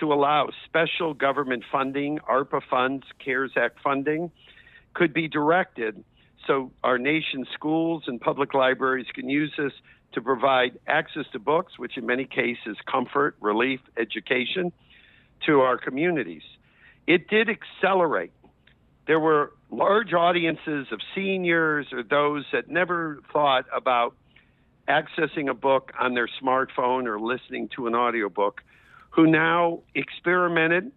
to 0.00 0.12
allow 0.12 0.50
special 0.66 1.14
government 1.14 1.64
funding, 1.70 2.18
ARPA 2.28 2.62
funds, 2.68 3.04
CARES 3.24 3.52
Act 3.56 3.78
funding, 3.82 4.30
could 4.94 5.12
be 5.12 5.28
directed 5.28 6.02
so 6.46 6.72
our 6.82 6.98
nation's 6.98 7.48
schools 7.54 8.04
and 8.06 8.20
public 8.20 8.54
libraries 8.54 9.06
can 9.14 9.28
use 9.28 9.52
this 9.56 9.72
to 10.12 10.20
provide 10.20 10.78
access 10.86 11.24
to 11.32 11.38
books, 11.38 11.78
which 11.78 11.96
in 11.96 12.06
many 12.06 12.24
cases 12.24 12.76
comfort, 12.90 13.36
relief, 13.40 13.80
education 13.96 14.72
to 15.46 15.60
our 15.60 15.78
communities. 15.78 16.42
It 17.06 17.28
did 17.28 17.48
accelerate. 17.48 18.32
There 19.06 19.20
were 19.20 19.52
large 19.70 20.12
audiences 20.12 20.86
of 20.92 21.00
seniors 21.14 21.86
or 21.92 22.02
those 22.02 22.44
that 22.52 22.68
never 22.68 23.20
thought 23.32 23.64
about 23.74 24.14
accessing 24.88 25.48
a 25.48 25.54
book 25.54 25.92
on 25.98 26.14
their 26.14 26.28
smartphone 26.42 27.06
or 27.06 27.20
listening 27.20 27.68
to 27.76 27.86
an 27.86 27.94
audiobook 27.94 28.60
who 29.10 29.26
now 29.26 29.80
experimented 29.94 30.90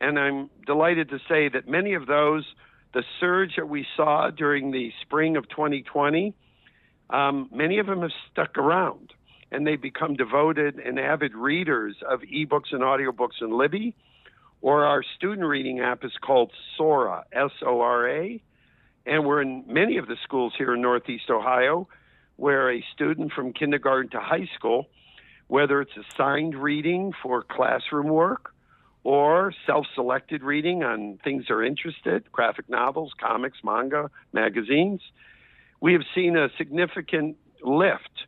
and 0.00 0.18
I'm 0.18 0.50
delighted 0.66 1.10
to 1.10 1.18
say 1.28 1.48
that 1.48 1.68
many 1.68 1.94
of 1.94 2.06
those 2.06 2.44
the 2.92 3.04
surge 3.20 3.56
that 3.56 3.68
we 3.68 3.86
saw 3.96 4.30
during 4.30 4.70
the 4.70 4.92
spring 5.02 5.36
of 5.36 5.48
2020 5.48 6.34
um, 7.10 7.48
many 7.52 7.78
of 7.78 7.86
them 7.86 8.02
have 8.02 8.12
stuck 8.30 8.56
around 8.56 9.12
and 9.52 9.66
they've 9.66 9.80
become 9.80 10.14
devoted 10.14 10.78
and 10.78 10.98
avid 10.98 11.34
readers 11.34 11.96
of 12.08 12.20
ebooks 12.20 12.72
and 12.72 12.82
audiobooks 12.82 13.40
in 13.40 13.56
Libby. 13.56 13.94
Or 14.62 14.84
our 14.84 15.02
student 15.16 15.46
reading 15.46 15.80
app 15.80 16.04
is 16.04 16.12
called 16.20 16.52
Sora, 16.76 17.24
S 17.32 17.50
O 17.64 17.80
R 17.80 18.08
A. 18.08 18.42
And 19.06 19.24
we're 19.24 19.40
in 19.40 19.64
many 19.66 19.96
of 19.96 20.06
the 20.06 20.16
schools 20.22 20.52
here 20.56 20.74
in 20.74 20.82
Northeast 20.82 21.30
Ohio 21.30 21.88
where 22.36 22.70
a 22.70 22.84
student 22.94 23.32
from 23.32 23.52
kindergarten 23.52 24.10
to 24.10 24.20
high 24.20 24.48
school, 24.56 24.86
whether 25.48 25.80
it's 25.80 25.92
assigned 25.96 26.54
reading 26.54 27.12
for 27.22 27.42
classroom 27.42 28.08
work 28.08 28.52
or 29.02 29.52
self 29.66 29.86
selected 29.94 30.42
reading 30.42 30.82
on 30.82 31.18
things 31.24 31.44
they're 31.48 31.64
interested 31.64 32.30
graphic 32.30 32.68
novels, 32.68 33.12
comics, 33.18 33.58
manga, 33.64 34.10
magazines 34.32 35.00
we 35.80 35.94
have 35.94 36.02
seen 36.14 36.36
a 36.36 36.48
significant 36.58 37.36
lift 37.62 38.26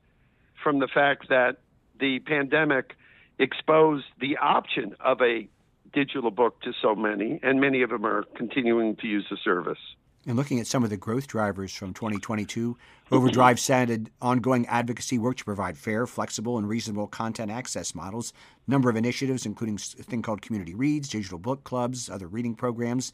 from 0.63 0.79
the 0.79 0.89
fact 0.89 1.29
that 1.29 1.59
the 2.01 2.21
pandemic 2.21 2.97
exposed 3.39 4.07
the 4.21 4.37
option 4.39 4.95
of 5.01 5.21
a 5.21 5.49
digital 5.93 6.31
book 6.31 6.61
to 6.63 6.73
so 6.81 6.95
many, 6.95 7.39
and 7.43 7.61
many 7.61 7.83
of 7.83 7.91
them 7.91 8.07
are 8.07 8.25
continuing 8.37 8.97
to 8.97 9.07
use 9.07 9.27
the 9.31 9.37
service. 9.43 9.79
And 10.27 10.37
looking 10.37 10.61
at 10.61 10.69
some 10.69 10.85
of 10.85 10.91
the 10.91 10.97
growth 10.97 11.27
drivers 11.27 11.75
from 11.75 11.93
2022, 11.93 12.77
Overdrive 13.11 13.59
started 13.59 14.09
ongoing 14.21 14.67
advocacy 14.67 15.19
work 15.19 15.37
to 15.39 15.45
provide 15.45 15.77
fair, 15.77 16.07
flexible, 16.07 16.59
and 16.59 16.69
reasonable 16.69 17.09
content 17.09 17.51
access 17.51 17.93
models. 17.93 18.33
Number 18.69 18.89
of 18.89 18.95
initiatives, 18.95 19.45
including 19.45 19.81
a 19.99 20.03
thing 20.03 20.23
called 20.23 20.41
Community 20.41 20.75
Reads, 20.75 21.09
digital 21.09 21.39
book 21.39 21.65
clubs, 21.65 22.09
other 22.09 22.29
reading 22.29 22.55
programs. 22.55 23.13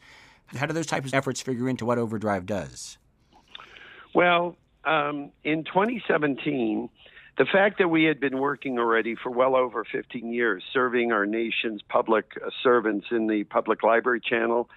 How 0.55 0.67
do 0.67 0.73
those 0.73 0.85
types 0.85 1.07
of 1.07 1.15
efforts 1.15 1.41
figure 1.41 1.67
into 1.67 1.83
what 1.83 1.97
Overdrive 1.97 2.45
does? 2.45 2.99
Well, 4.13 4.55
um, 4.85 5.31
in 5.43 5.63
2017, 5.63 6.89
the 7.37 7.45
fact 7.45 7.77
that 7.79 7.89
we 7.89 8.03
had 8.03 8.19
been 8.19 8.39
working 8.39 8.77
already 8.77 9.15
for 9.15 9.31
well 9.31 9.55
over 9.55 9.85
15 9.89 10.33
years, 10.33 10.63
serving 10.73 11.11
our 11.11 11.25
nation's 11.25 11.81
public 11.81 12.31
uh, 12.43 12.49
servants 12.61 13.07
in 13.11 13.27
the 13.27 13.43
public 13.45 13.83
library 13.83 14.21
channel, 14.21 14.69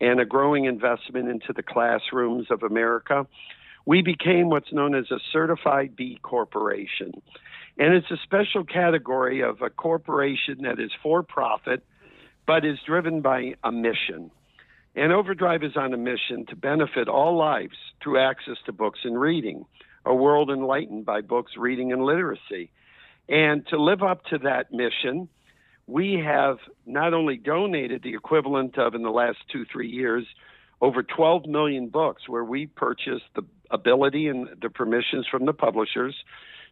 and 0.00 0.20
a 0.20 0.24
growing 0.24 0.64
investment 0.64 1.28
into 1.28 1.52
the 1.52 1.62
classrooms 1.62 2.46
of 2.50 2.62
America, 2.62 3.26
we 3.86 4.02
became 4.02 4.48
what's 4.48 4.72
known 4.72 4.94
as 4.94 5.10
a 5.10 5.18
certified 5.32 5.96
B 5.96 6.18
corporation. 6.22 7.12
And 7.78 7.94
it's 7.94 8.10
a 8.10 8.16
special 8.22 8.64
category 8.64 9.42
of 9.42 9.62
a 9.62 9.70
corporation 9.70 10.62
that 10.62 10.78
is 10.78 10.90
for 11.02 11.22
profit, 11.22 11.84
but 12.46 12.64
is 12.64 12.78
driven 12.86 13.20
by 13.20 13.54
a 13.64 13.72
mission. 13.72 14.30
And 14.96 15.12
Overdrive 15.12 15.62
is 15.62 15.76
on 15.76 15.94
a 15.94 15.96
mission 15.96 16.46
to 16.48 16.56
benefit 16.56 17.08
all 17.08 17.36
lives 17.36 17.76
through 18.02 18.18
access 18.18 18.56
to 18.66 18.72
books 18.72 19.00
and 19.04 19.18
reading, 19.18 19.64
a 20.04 20.14
world 20.14 20.50
enlightened 20.50 21.04
by 21.04 21.20
books, 21.20 21.52
reading, 21.56 21.92
and 21.92 22.04
literacy. 22.04 22.70
And 23.28 23.66
to 23.68 23.80
live 23.80 24.02
up 24.02 24.24
to 24.26 24.38
that 24.38 24.72
mission, 24.72 25.28
we 25.86 26.22
have 26.24 26.58
not 26.86 27.14
only 27.14 27.36
donated 27.36 28.02
the 28.02 28.14
equivalent 28.14 28.78
of, 28.78 28.94
in 28.94 29.02
the 29.02 29.10
last 29.10 29.38
two, 29.52 29.64
three 29.70 29.88
years, 29.88 30.26
over 30.80 31.02
12 31.02 31.46
million 31.46 31.88
books, 31.88 32.28
where 32.28 32.44
we 32.44 32.66
purchased 32.66 33.24
the 33.34 33.42
ability 33.70 34.28
and 34.28 34.48
the 34.62 34.70
permissions 34.70 35.26
from 35.30 35.46
the 35.46 35.52
publishers. 35.52 36.14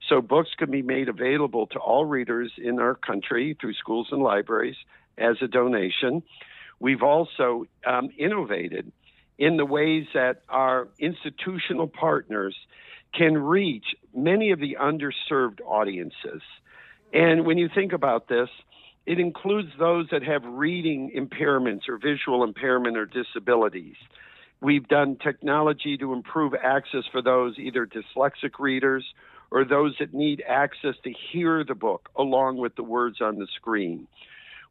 So 0.08 0.20
books 0.20 0.50
can 0.56 0.70
be 0.70 0.82
made 0.82 1.08
available 1.08 1.66
to 1.68 1.78
all 1.78 2.04
readers 2.04 2.52
in 2.56 2.78
our 2.78 2.94
country 2.94 3.56
through 3.60 3.74
schools 3.74 4.08
and 4.10 4.22
libraries 4.22 4.76
as 5.18 5.36
a 5.42 5.48
donation. 5.48 6.22
We've 6.80 7.02
also 7.02 7.66
um, 7.84 8.10
innovated 8.16 8.92
in 9.36 9.56
the 9.56 9.66
ways 9.66 10.06
that 10.14 10.42
our 10.48 10.88
institutional 10.98 11.88
partners 11.88 12.56
can 13.14 13.36
reach 13.38 13.96
many 14.14 14.50
of 14.50 14.60
the 14.60 14.76
underserved 14.80 15.60
audiences. 15.64 16.42
And 17.12 17.46
when 17.46 17.58
you 17.58 17.68
think 17.74 17.92
about 17.92 18.28
this, 18.28 18.48
it 19.06 19.18
includes 19.18 19.70
those 19.78 20.06
that 20.10 20.22
have 20.22 20.44
reading 20.44 21.10
impairments 21.16 21.88
or 21.88 21.96
visual 21.96 22.44
impairment 22.44 22.96
or 22.96 23.06
disabilities. 23.06 23.96
We've 24.60 24.86
done 24.86 25.16
technology 25.22 25.96
to 25.98 26.12
improve 26.12 26.52
access 26.54 27.04
for 27.10 27.22
those 27.22 27.58
either 27.58 27.86
dyslexic 27.86 28.58
readers 28.58 29.04
or 29.50 29.64
those 29.64 29.94
that 29.98 30.12
need 30.12 30.42
access 30.46 30.94
to 31.04 31.12
hear 31.32 31.64
the 31.64 31.74
book 31.74 32.10
along 32.16 32.58
with 32.58 32.76
the 32.76 32.82
words 32.82 33.20
on 33.20 33.38
the 33.38 33.46
screen. 33.56 34.06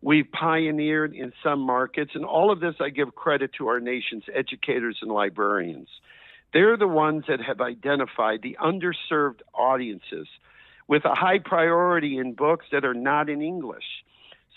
We've 0.02 0.32
pioneered 0.32 1.16
in 1.16 1.34
some 1.44 1.60
markets, 1.60 2.12
and 2.14 2.24
all 2.24 2.52
of 2.52 2.60
this 2.60 2.76
I 2.80 2.90
give 2.90 3.16
credit 3.16 3.54
to 3.58 3.68
our 3.70 3.80
nation's 3.80 4.26
educators 4.32 5.00
and 5.02 5.12
librarians. 5.12 5.88
They're 6.54 6.78
the 6.78 6.88
ones 6.88 7.26
that 7.28 7.42
have 7.42 7.62
identified 7.62 8.42
the 8.42 8.58
underserved 8.62 9.42
audiences 9.54 10.28
with 10.88 11.04
a 11.06 11.14
high 11.14 11.40
priority 11.40 12.18
in 12.18 12.34
books 12.34 12.66
that 12.72 12.86
are 12.86 12.94
not 12.94 13.30
in 13.30 13.42
English. 13.42 13.84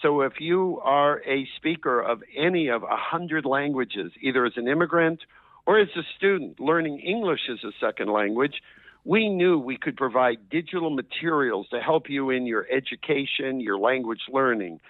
So 0.00 0.22
if 0.22 0.34
you 0.40 0.80
are 0.82 1.20
a 1.26 1.46
speaker 1.56 2.00
of 2.00 2.22
any 2.36 2.68
of 2.68 2.82
a 2.84 2.96
hundred 2.96 3.44
languages, 3.44 4.12
either 4.20 4.46
as 4.46 4.52
an 4.56 4.68
immigrant 4.68 5.20
or 5.66 5.78
as 5.78 5.88
a 5.96 6.02
student 6.16 6.58
learning 6.58 7.00
English 7.00 7.40
as 7.50 7.62
a 7.64 7.72
second 7.78 8.10
language, 8.10 8.62
we 9.04 9.28
knew 9.28 9.58
we 9.58 9.76
could 9.76 9.96
provide 9.96 10.48
digital 10.50 10.90
materials 10.90 11.68
to 11.70 11.80
help 11.80 12.08
you 12.08 12.30
in 12.30 12.46
your 12.46 12.66
education, 12.70 13.60
your 13.60 13.78
language 13.78 14.22
learning. 14.30 14.80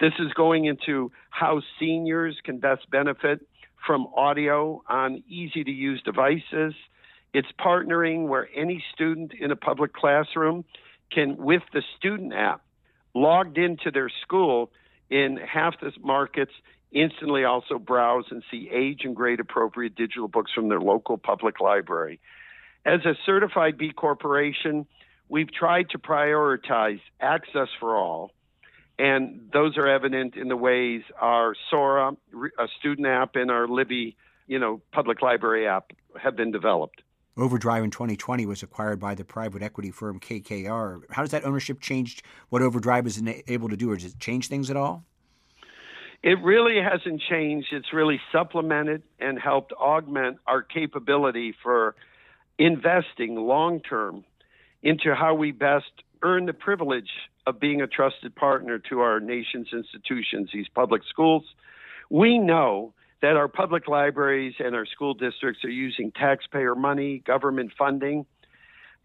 This 0.00 0.12
is 0.18 0.32
going 0.32 0.64
into 0.66 1.12
how 1.30 1.62
seniors 1.78 2.36
can 2.44 2.58
best 2.58 2.90
benefit 2.90 3.46
from 3.86 4.06
audio 4.16 4.82
on 4.88 5.22
easy 5.28 5.64
to 5.64 5.70
use 5.70 6.02
devices. 6.02 6.74
It's 7.34 7.48
partnering 7.60 8.28
where 8.28 8.48
any 8.54 8.82
student 8.94 9.32
in 9.38 9.50
a 9.50 9.56
public 9.56 9.92
classroom 9.92 10.64
can, 11.12 11.36
with 11.36 11.62
the 11.72 11.82
student 11.96 12.32
app, 12.32 12.62
logged 13.14 13.58
into 13.58 13.90
their 13.90 14.10
school 14.22 14.70
in 15.10 15.38
half 15.38 15.80
the 15.80 15.92
markets, 16.02 16.52
instantly 16.92 17.44
also 17.44 17.78
browse 17.78 18.24
and 18.30 18.42
see 18.50 18.70
age 18.72 19.00
and 19.04 19.14
grade 19.14 19.40
appropriate 19.40 19.94
digital 19.94 20.28
books 20.28 20.52
from 20.52 20.68
their 20.68 20.80
local 20.80 21.18
public 21.18 21.60
library. 21.60 22.20
As 22.84 23.00
a 23.04 23.14
certified 23.26 23.76
B 23.76 23.92
Corporation, 23.92 24.86
we've 25.28 25.52
tried 25.52 25.90
to 25.90 25.98
prioritize 25.98 27.00
access 27.20 27.68
for 27.78 27.96
all, 27.96 28.32
and 28.98 29.48
those 29.52 29.76
are 29.76 29.86
evident 29.86 30.36
in 30.36 30.48
the 30.48 30.56
ways 30.56 31.02
our 31.20 31.54
Sora, 31.70 32.12
a 32.58 32.66
student 32.80 33.06
app, 33.06 33.36
and 33.36 33.50
our 33.50 33.68
Libby, 33.68 34.16
you 34.46 34.58
know, 34.58 34.80
public 34.92 35.22
library 35.22 35.68
app 35.68 35.92
have 36.20 36.36
been 36.36 36.50
developed. 36.50 37.02
Overdrive 37.36 37.84
in 37.84 37.90
2020 37.92 38.46
was 38.46 38.64
acquired 38.64 38.98
by 38.98 39.14
the 39.14 39.24
private 39.24 39.62
equity 39.62 39.92
firm 39.92 40.18
KKR. 40.18 41.02
How 41.10 41.22
does 41.22 41.30
that 41.30 41.44
ownership 41.44 41.80
change 41.80 42.24
what 42.48 42.62
Overdrive 42.62 43.06
is 43.06 43.22
able 43.46 43.68
to 43.68 43.76
do, 43.76 43.92
or 43.92 43.96
does 43.96 44.12
it 44.12 44.18
change 44.18 44.48
things 44.48 44.70
at 44.70 44.76
all? 44.76 45.04
It 46.24 46.42
really 46.42 46.82
hasn't 46.82 47.22
changed. 47.30 47.68
It's 47.70 47.92
really 47.92 48.20
supplemented 48.32 49.04
and 49.20 49.38
helped 49.38 49.72
augment 49.72 50.38
our 50.48 50.62
capability 50.62 51.54
for 51.62 51.94
investing 52.58 53.36
long 53.36 53.78
term 53.80 54.24
into 54.82 55.14
how 55.14 55.34
we 55.34 55.52
best 55.52 55.92
earn 56.22 56.46
the 56.46 56.52
privilege 56.52 57.10
of 57.48 57.58
being 57.58 57.80
a 57.80 57.86
trusted 57.86 58.36
partner 58.36 58.78
to 58.78 59.00
our 59.00 59.20
nation's 59.20 59.68
institutions, 59.72 60.50
these 60.52 60.68
public 60.74 61.00
schools. 61.08 61.44
We 62.10 62.38
know 62.38 62.92
that 63.22 63.36
our 63.36 63.48
public 63.48 63.88
libraries 63.88 64.54
and 64.58 64.74
our 64.74 64.84
school 64.84 65.14
districts 65.14 65.64
are 65.64 65.70
using 65.70 66.12
taxpayer 66.12 66.74
money, 66.74 67.22
government 67.26 67.72
funding, 67.78 68.26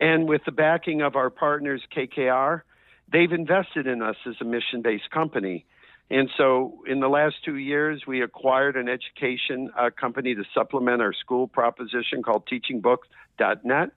and 0.02 0.28
with 0.28 0.42
the 0.46 0.52
backing 0.52 1.02
of 1.02 1.16
our 1.16 1.30
partners, 1.30 1.82
KKR, 1.96 2.64
they've 3.12 3.32
invested 3.32 3.88
in 3.88 4.02
us 4.02 4.18
as 4.28 4.36
a 4.42 4.44
mission 4.44 4.82
based 4.82 5.10
company. 5.10 5.66
And 6.10 6.30
so, 6.38 6.84
in 6.86 7.00
the 7.00 7.08
last 7.08 7.36
two 7.46 7.56
years, 7.56 8.04
we 8.06 8.22
acquired 8.22 8.76
an 8.76 8.90
education 8.90 9.72
uh, 9.80 9.90
company 9.90 10.36
to 10.36 10.44
supplement 10.54 11.02
our 11.02 11.14
school 11.14 11.48
proposition 11.48 12.22
called 12.22 12.46
TeachingBooks.net 12.52 13.92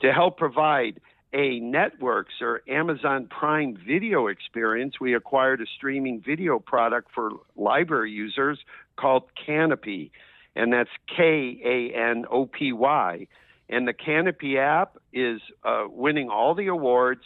to 0.00 0.12
help 0.12 0.38
provide 0.38 1.00
a 1.34 1.60
Netflix 1.60 2.26
or 2.40 2.62
Amazon 2.68 3.26
Prime 3.26 3.76
video 3.86 4.28
experience. 4.28 4.94
We 5.00 5.14
acquired 5.14 5.60
a 5.60 5.66
streaming 5.76 6.22
video 6.24 6.60
product 6.60 7.10
for 7.12 7.32
library 7.56 8.12
users 8.12 8.60
called 8.96 9.24
Kanopy, 9.46 10.12
and 10.54 10.72
that's 10.72 10.90
K 11.14 11.60
A 11.64 11.98
N 12.12 12.24
O 12.30 12.46
P 12.46 12.72
Y. 12.72 13.26
And 13.68 13.88
the 13.88 13.92
Kanopy 13.92 14.58
app 14.58 14.96
is 15.12 15.40
uh, 15.64 15.84
winning 15.88 16.30
all 16.30 16.54
the 16.54 16.68
awards. 16.68 17.24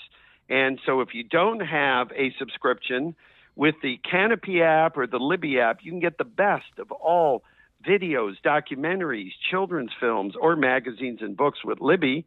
And 0.49 0.81
so, 0.87 1.03
if 1.03 1.11
you 1.13 1.23
don't 1.23 1.61
have 1.61 2.11
a 2.13 2.33
subscription, 2.39 3.15
with 3.57 3.75
the 3.83 3.99
Kanopy 4.11 4.63
app 4.63 4.97
or 4.97 5.07
the 5.07 5.19
Libby 5.19 5.61
app, 5.61 5.81
you 5.83 5.91
can 5.91 6.01
get 6.01 6.17
the 6.17 6.25
best 6.25 6.79
of 6.79 6.91
all 6.93 7.43
videos, 7.87 8.35
documentaries, 8.43 9.33
children's 9.51 9.91
films, 10.01 10.35
or 10.41 10.57
magazines 10.57 11.19
and 11.21 11.37
books 11.37 11.59
with 11.65 11.81
Libby. 11.81 12.25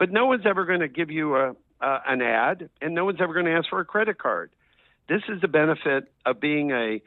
But 0.00 0.10
no 0.10 0.24
one's 0.24 0.46
ever 0.46 0.64
going 0.64 0.80
to 0.80 0.88
give 0.88 1.10
you 1.10 1.36
a, 1.36 1.50
uh, 1.82 2.00
an 2.06 2.22
ad, 2.22 2.70
and 2.80 2.94
no 2.94 3.04
one's 3.04 3.20
ever 3.20 3.34
going 3.34 3.44
to 3.44 3.52
ask 3.52 3.68
for 3.68 3.80
a 3.80 3.84
credit 3.84 4.16
card. 4.18 4.50
This 5.10 5.20
is 5.28 5.42
the 5.42 5.46
benefit 5.46 6.10
of 6.24 6.40
being 6.40 6.70
a, 6.70 7.02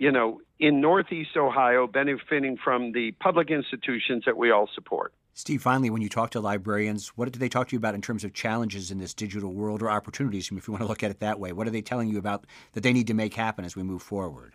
you 0.00 0.10
know, 0.10 0.40
in 0.58 0.80
Northeast 0.80 1.36
Ohio, 1.36 1.86
benefiting 1.86 2.56
from 2.62 2.90
the 2.90 3.12
public 3.12 3.52
institutions 3.52 4.24
that 4.26 4.36
we 4.36 4.50
all 4.50 4.68
support. 4.74 5.14
Steve, 5.34 5.62
finally, 5.62 5.88
when 5.88 6.02
you 6.02 6.08
talk 6.08 6.30
to 6.30 6.40
librarians, 6.40 7.08
what 7.10 7.30
do 7.30 7.38
they 7.38 7.48
talk 7.48 7.68
to 7.68 7.76
you 7.76 7.78
about 7.78 7.94
in 7.94 8.02
terms 8.02 8.24
of 8.24 8.34
challenges 8.34 8.90
in 8.90 8.98
this 8.98 9.14
digital 9.14 9.52
world 9.52 9.80
or 9.80 9.88
opportunities, 9.88 10.50
if 10.50 10.66
you 10.66 10.72
want 10.72 10.82
to 10.82 10.88
look 10.88 11.04
at 11.04 11.12
it 11.12 11.20
that 11.20 11.38
way? 11.38 11.52
What 11.52 11.68
are 11.68 11.70
they 11.70 11.82
telling 11.82 12.08
you 12.08 12.18
about 12.18 12.44
that 12.72 12.82
they 12.82 12.92
need 12.92 13.06
to 13.06 13.14
make 13.14 13.34
happen 13.34 13.64
as 13.64 13.76
we 13.76 13.84
move 13.84 14.02
forward? 14.02 14.54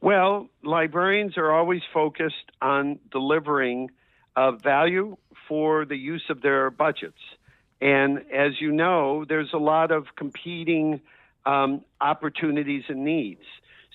Well, 0.00 0.50
librarians 0.62 1.36
are 1.36 1.50
always 1.50 1.82
focused 1.92 2.52
on 2.60 3.00
delivering 3.10 3.90
uh, 4.36 4.52
value 4.52 5.16
for 5.48 5.84
the 5.84 5.96
use 5.96 6.24
of 6.30 6.42
their 6.42 6.70
budgets. 6.70 7.18
And 7.80 8.18
as 8.32 8.60
you 8.60 8.70
know, 8.72 9.24
there's 9.28 9.52
a 9.52 9.58
lot 9.58 9.90
of 9.90 10.06
competing 10.16 11.00
um, 11.44 11.84
opportunities 12.00 12.84
and 12.88 13.04
needs. 13.04 13.42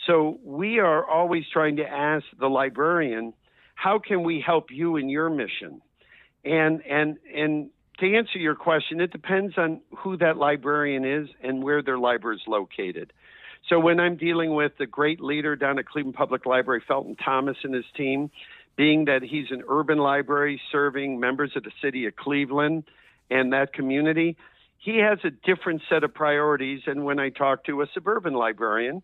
So 0.05 0.39
we 0.43 0.79
are 0.79 1.05
always 1.05 1.45
trying 1.51 1.77
to 1.77 1.87
ask 1.87 2.25
the 2.39 2.47
librarian, 2.47 3.33
how 3.75 3.99
can 3.99 4.23
we 4.23 4.41
help 4.45 4.71
you 4.71 4.97
in 4.97 5.09
your 5.09 5.29
mission? 5.29 5.81
And 6.43 6.81
and 6.85 7.17
and 7.33 7.69
to 7.99 8.15
answer 8.15 8.39
your 8.39 8.55
question, 8.55 9.01
it 9.01 9.11
depends 9.11 9.57
on 9.57 9.81
who 9.97 10.17
that 10.17 10.37
librarian 10.37 11.03
is 11.03 11.29
and 11.41 11.63
where 11.63 11.81
their 11.81 11.97
library 11.97 12.37
is 12.37 12.43
located. 12.47 13.11
So 13.69 13.79
when 13.79 13.99
I'm 13.99 14.15
dealing 14.15 14.53
with 14.53 14.73
the 14.77 14.85
great 14.85 15.19
leader 15.19 15.55
down 15.55 15.77
at 15.79 15.87
Cleveland 15.87 16.15
Public 16.15 16.45
Library, 16.45 16.81
Felton 16.87 17.15
Thomas 17.15 17.57
and 17.63 17.73
his 17.73 17.85
team, 17.95 18.29
being 18.77 19.05
that 19.05 19.23
he's 19.23 19.47
an 19.49 19.63
urban 19.67 19.97
library 19.97 20.61
serving 20.71 21.19
members 21.19 21.51
of 21.55 21.63
the 21.63 21.71
city 21.81 22.05
of 22.05 22.15
Cleveland 22.15 22.83
and 23.29 23.51
that 23.51 23.73
community, 23.73 24.37
he 24.77 24.99
has 24.99 25.19
a 25.23 25.31
different 25.31 25.81
set 25.89 26.03
of 26.03 26.13
priorities 26.13 26.81
than 26.85 27.03
when 27.03 27.19
I 27.19 27.29
talk 27.29 27.65
to 27.65 27.81
a 27.81 27.87
suburban 27.93 28.33
librarian 28.33 29.01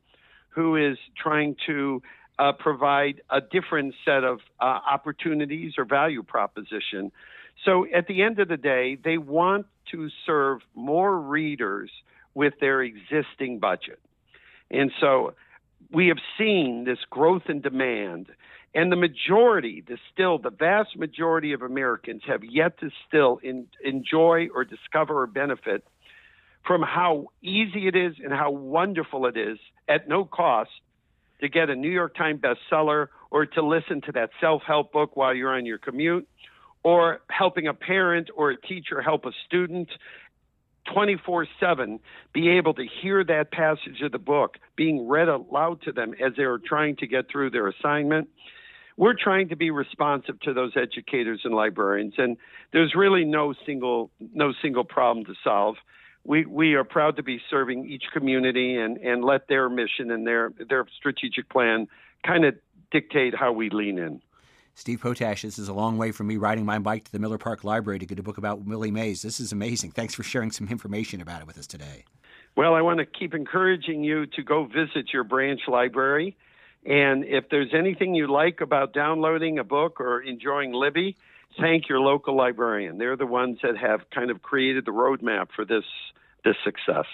who 0.50 0.76
is 0.76 0.98
trying 1.18 1.56
to 1.66 2.02
uh, 2.40 2.52
provide 2.54 3.22
a 3.30 3.42
different 3.42 3.96
set 4.06 4.24
of 4.24 4.40
uh, 4.60 4.64
opportunities 4.64 5.74
or 5.78 5.86
value 5.86 6.24
proposition. 6.24 7.12
So 7.66 7.86
at 7.94 8.08
the 8.08 8.22
end 8.22 8.40
of 8.40 8.48
the 8.48 8.58
day, 8.58 8.98
they 9.04 9.18
want 9.18 9.66
to 9.92 10.10
serve 10.26 10.62
more 10.76 11.20
readers 11.20 11.92
with 12.34 12.54
their 12.60 12.82
existing 12.82 13.60
budget. 13.60 14.00
And 14.72 14.92
so 15.00 15.34
we 15.92 16.08
have 16.08 16.18
seen 16.38 16.84
this 16.86 17.00
growth 17.10 17.44
in 17.48 17.62
demand. 17.62 18.28
And 18.76 18.92
the 18.92 18.96
majority, 18.96 19.84
the 19.88 19.98
still, 20.12 20.40
the 20.40 20.50
vast 20.50 20.98
majority 20.98 21.54
of 21.54 21.62
Americans 21.62 22.24
have 22.26 22.44
yet 22.44 22.80
to 22.80 22.90
still 23.08 23.40
in, 23.44 23.68
enjoy 23.84 24.48
or 24.54 24.64
discover 24.66 25.22
or 25.22 25.28
benefit 25.28 25.86
from 26.66 26.82
how 26.82 27.28
easy 27.42 27.88
it 27.88 27.96
is 27.96 28.16
and 28.24 28.34
how 28.34 28.52
wonderful 28.52 29.28
it 29.28 29.38
is 29.38 29.60
at 29.88 30.08
no 30.08 30.26
cost 30.26 30.72
to 31.42 31.50
get 31.50 31.70
a 31.70 31.76
New 31.76 31.92
York 31.92 32.16
Times 32.16 32.42
bestseller 32.42 33.08
or 33.30 33.46
to 33.46 33.62
listen 33.62 34.02
to 34.02 34.12
that 34.14 34.30
self 34.40 34.64
help 34.66 34.92
book 34.92 35.16
while 35.16 35.36
you're 35.36 35.54
on 35.54 35.66
your 35.66 35.78
commute 35.78 36.28
or 36.84 37.22
helping 37.30 37.68
a 37.68 37.74
parent 37.74 38.30
or 38.36 38.52
a 38.52 38.58
teacher 38.60 39.02
help 39.02 39.26
a 39.26 39.32
student 39.46 39.90
24 40.94 41.48
7 41.60 42.00
be 42.34 42.50
able 42.50 42.74
to 42.74 42.86
hear 43.02 43.24
that 43.24 43.52
passage 43.52 44.02
of 44.02 44.12
the 44.12 44.20
book 44.20 44.58
being 44.76 45.08
read 45.08 45.30
aloud 45.30 45.82
to 45.82 45.92
them 45.92 46.14
as 46.24 46.34
they 46.36 46.44
are 46.44 46.60
trying 46.60 46.96
to 46.98 47.08
get 47.08 47.30
through 47.32 47.50
their 47.50 47.68
assignment. 47.68 48.30
We're 48.98 49.16
trying 49.16 49.50
to 49.50 49.56
be 49.56 49.72
responsive 49.72 50.40
to 50.42 50.54
those 50.54 50.74
educators 50.76 51.42
and 51.44 51.54
librarians, 51.54 52.14
and 52.18 52.38
there's 52.72 52.94
really 52.96 53.26
no 53.26 53.54
single 53.66 54.12
no 54.34 54.54
single 54.62 54.84
problem 54.84 55.26
to 55.26 55.34
solve. 55.44 55.76
We 56.24 56.46
we 56.46 56.76
are 56.76 56.84
proud 56.84 57.16
to 57.18 57.24
be 57.24 57.42
serving 57.50 57.90
each 57.90 58.06
community 58.14 58.76
and 58.76 58.98
and 58.98 59.24
let 59.24 59.48
their 59.48 59.70
mission 59.70 60.12
and 60.12 60.26
their 60.26 60.52
their 60.70 60.86
strategic 60.98 61.50
plan 61.50 61.88
kind 62.26 62.46
of 62.46 62.56
dictate 62.92 63.36
how 63.36 63.52
we 63.52 63.70
lean 63.70 63.98
in. 63.98 64.22
Steve 64.76 65.02
Potash, 65.02 65.44
this 65.44 65.60
is 65.60 65.68
a 65.68 65.74
long 65.74 65.98
way 65.98 66.12
from 66.12 66.28
me 66.28 66.38
riding 66.38 66.66
my 66.66 66.80
bike 66.80 67.04
to 67.04 67.12
the 67.12 67.20
Miller 67.20 67.38
Park 67.38 67.64
Library 67.64 68.00
to 68.00 68.08
get 68.08 68.18
a 68.18 68.24
book 68.24 68.40
about 68.40 68.62
Willie 68.62 68.90
Mays. 68.90 69.22
This 69.22 69.40
is 69.40 69.52
amazing. 69.52 69.92
Thanks 69.92 70.16
for 70.16 70.24
sharing 70.24 70.52
some 70.52 70.68
information 70.68 71.22
about 71.22 71.42
it 71.42 71.48
with 71.48 71.60
us 71.60 71.68
today. 71.68 72.06
Well, 72.56 72.74
I 72.74 72.82
want 72.82 73.00
to 73.00 73.06
keep 73.06 73.34
encouraging 73.34 74.04
you 74.04 74.26
to 74.28 74.44
go 74.44 74.66
visit 74.66 75.14
your 75.14 75.24
branch 75.24 75.62
library. 75.68 76.36
And 76.86 77.24
if 77.24 77.46
there's 77.50 77.74
anything 77.74 78.14
you 78.14 78.32
like 78.32 78.62
about 78.62 78.94
downloading 78.94 79.58
a 79.58 79.64
book 79.64 80.00
or 80.00 80.22
enjoying 80.22 80.74
Libby, 80.74 81.16
thank 81.60 81.88
your 81.88 82.00
local 82.00 82.36
librarian. 82.36 82.98
They're 82.98 83.16
the 83.16 83.26
ones 83.26 83.60
that 83.64 83.78
have 83.78 84.02
kind 84.14 84.30
of 84.30 84.42
created 84.42 84.86
the 84.86 84.92
roadmap 84.92 85.48
for 85.56 85.66
this 85.66 85.86
this 86.44 86.56
success. 86.66 87.06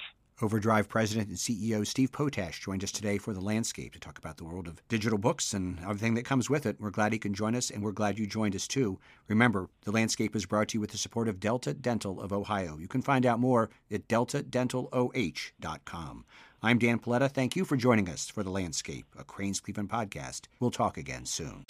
Overdrive 0.42 0.88
President 0.88 1.28
and 1.28 1.38
CEO 1.38 1.86
Steve 1.86 2.14
Potash 2.14 2.62
joined 2.62 2.82
us 2.82 2.94
today 2.94 3.18
for 3.18 3.34
The 3.34 3.42
Landscape 3.42 3.92
to 3.92 4.00
talk 4.00 4.18
about 4.18 4.38
the 4.38 4.46
world 4.46 4.68
of 4.68 4.82
digital 4.88 5.18
books 5.18 5.54
and 5.54 5.78
everything 5.82 6.14
that 6.14 6.24
comes 6.24 6.50
with 6.50 6.66
it. 6.66 6.78
We're 6.80 6.92
glad 6.92 7.12
he 7.12 7.20
can 7.20 7.34
join 7.34 7.56
us, 7.56 7.70
and 7.70 7.84
we're 7.84 7.92
glad 7.92 8.18
you 8.18 8.26
joined 8.26 8.56
us 8.56 8.66
too. 8.66 9.00
Remember, 9.28 9.68
The 9.84 9.92
Landscape 9.92 10.38
is 10.38 10.46
brought 10.46 10.70
to 10.70 10.78
you 10.78 10.82
with 10.82 10.92
the 10.92 10.98
support 10.98 11.28
of 11.28 11.42
Delta 11.42 11.74
Dental 11.74 12.22
of 12.22 12.32
Ohio. 12.32 12.78
You 12.78 12.88
can 12.88 13.02
find 13.02 13.26
out 13.26 13.42
more 13.42 13.70
at 13.92 14.08
deltadentaloh.com. 14.08 16.26
I'm 16.62 16.78
Dan 16.78 17.00
Polletta. 17.00 17.30
Thank 17.30 17.56
you 17.56 17.64
for 17.64 17.78
joining 17.78 18.10
us 18.10 18.28
for 18.28 18.44
The 18.44 18.50
Landscape, 18.50 19.06
a 19.18 19.24
Crain's 19.24 19.62
Cleveland 19.62 19.90
podcast. 19.90 20.42
We'll 20.60 20.72
talk 20.72 20.98
again 20.98 21.26
soon. 21.26 21.64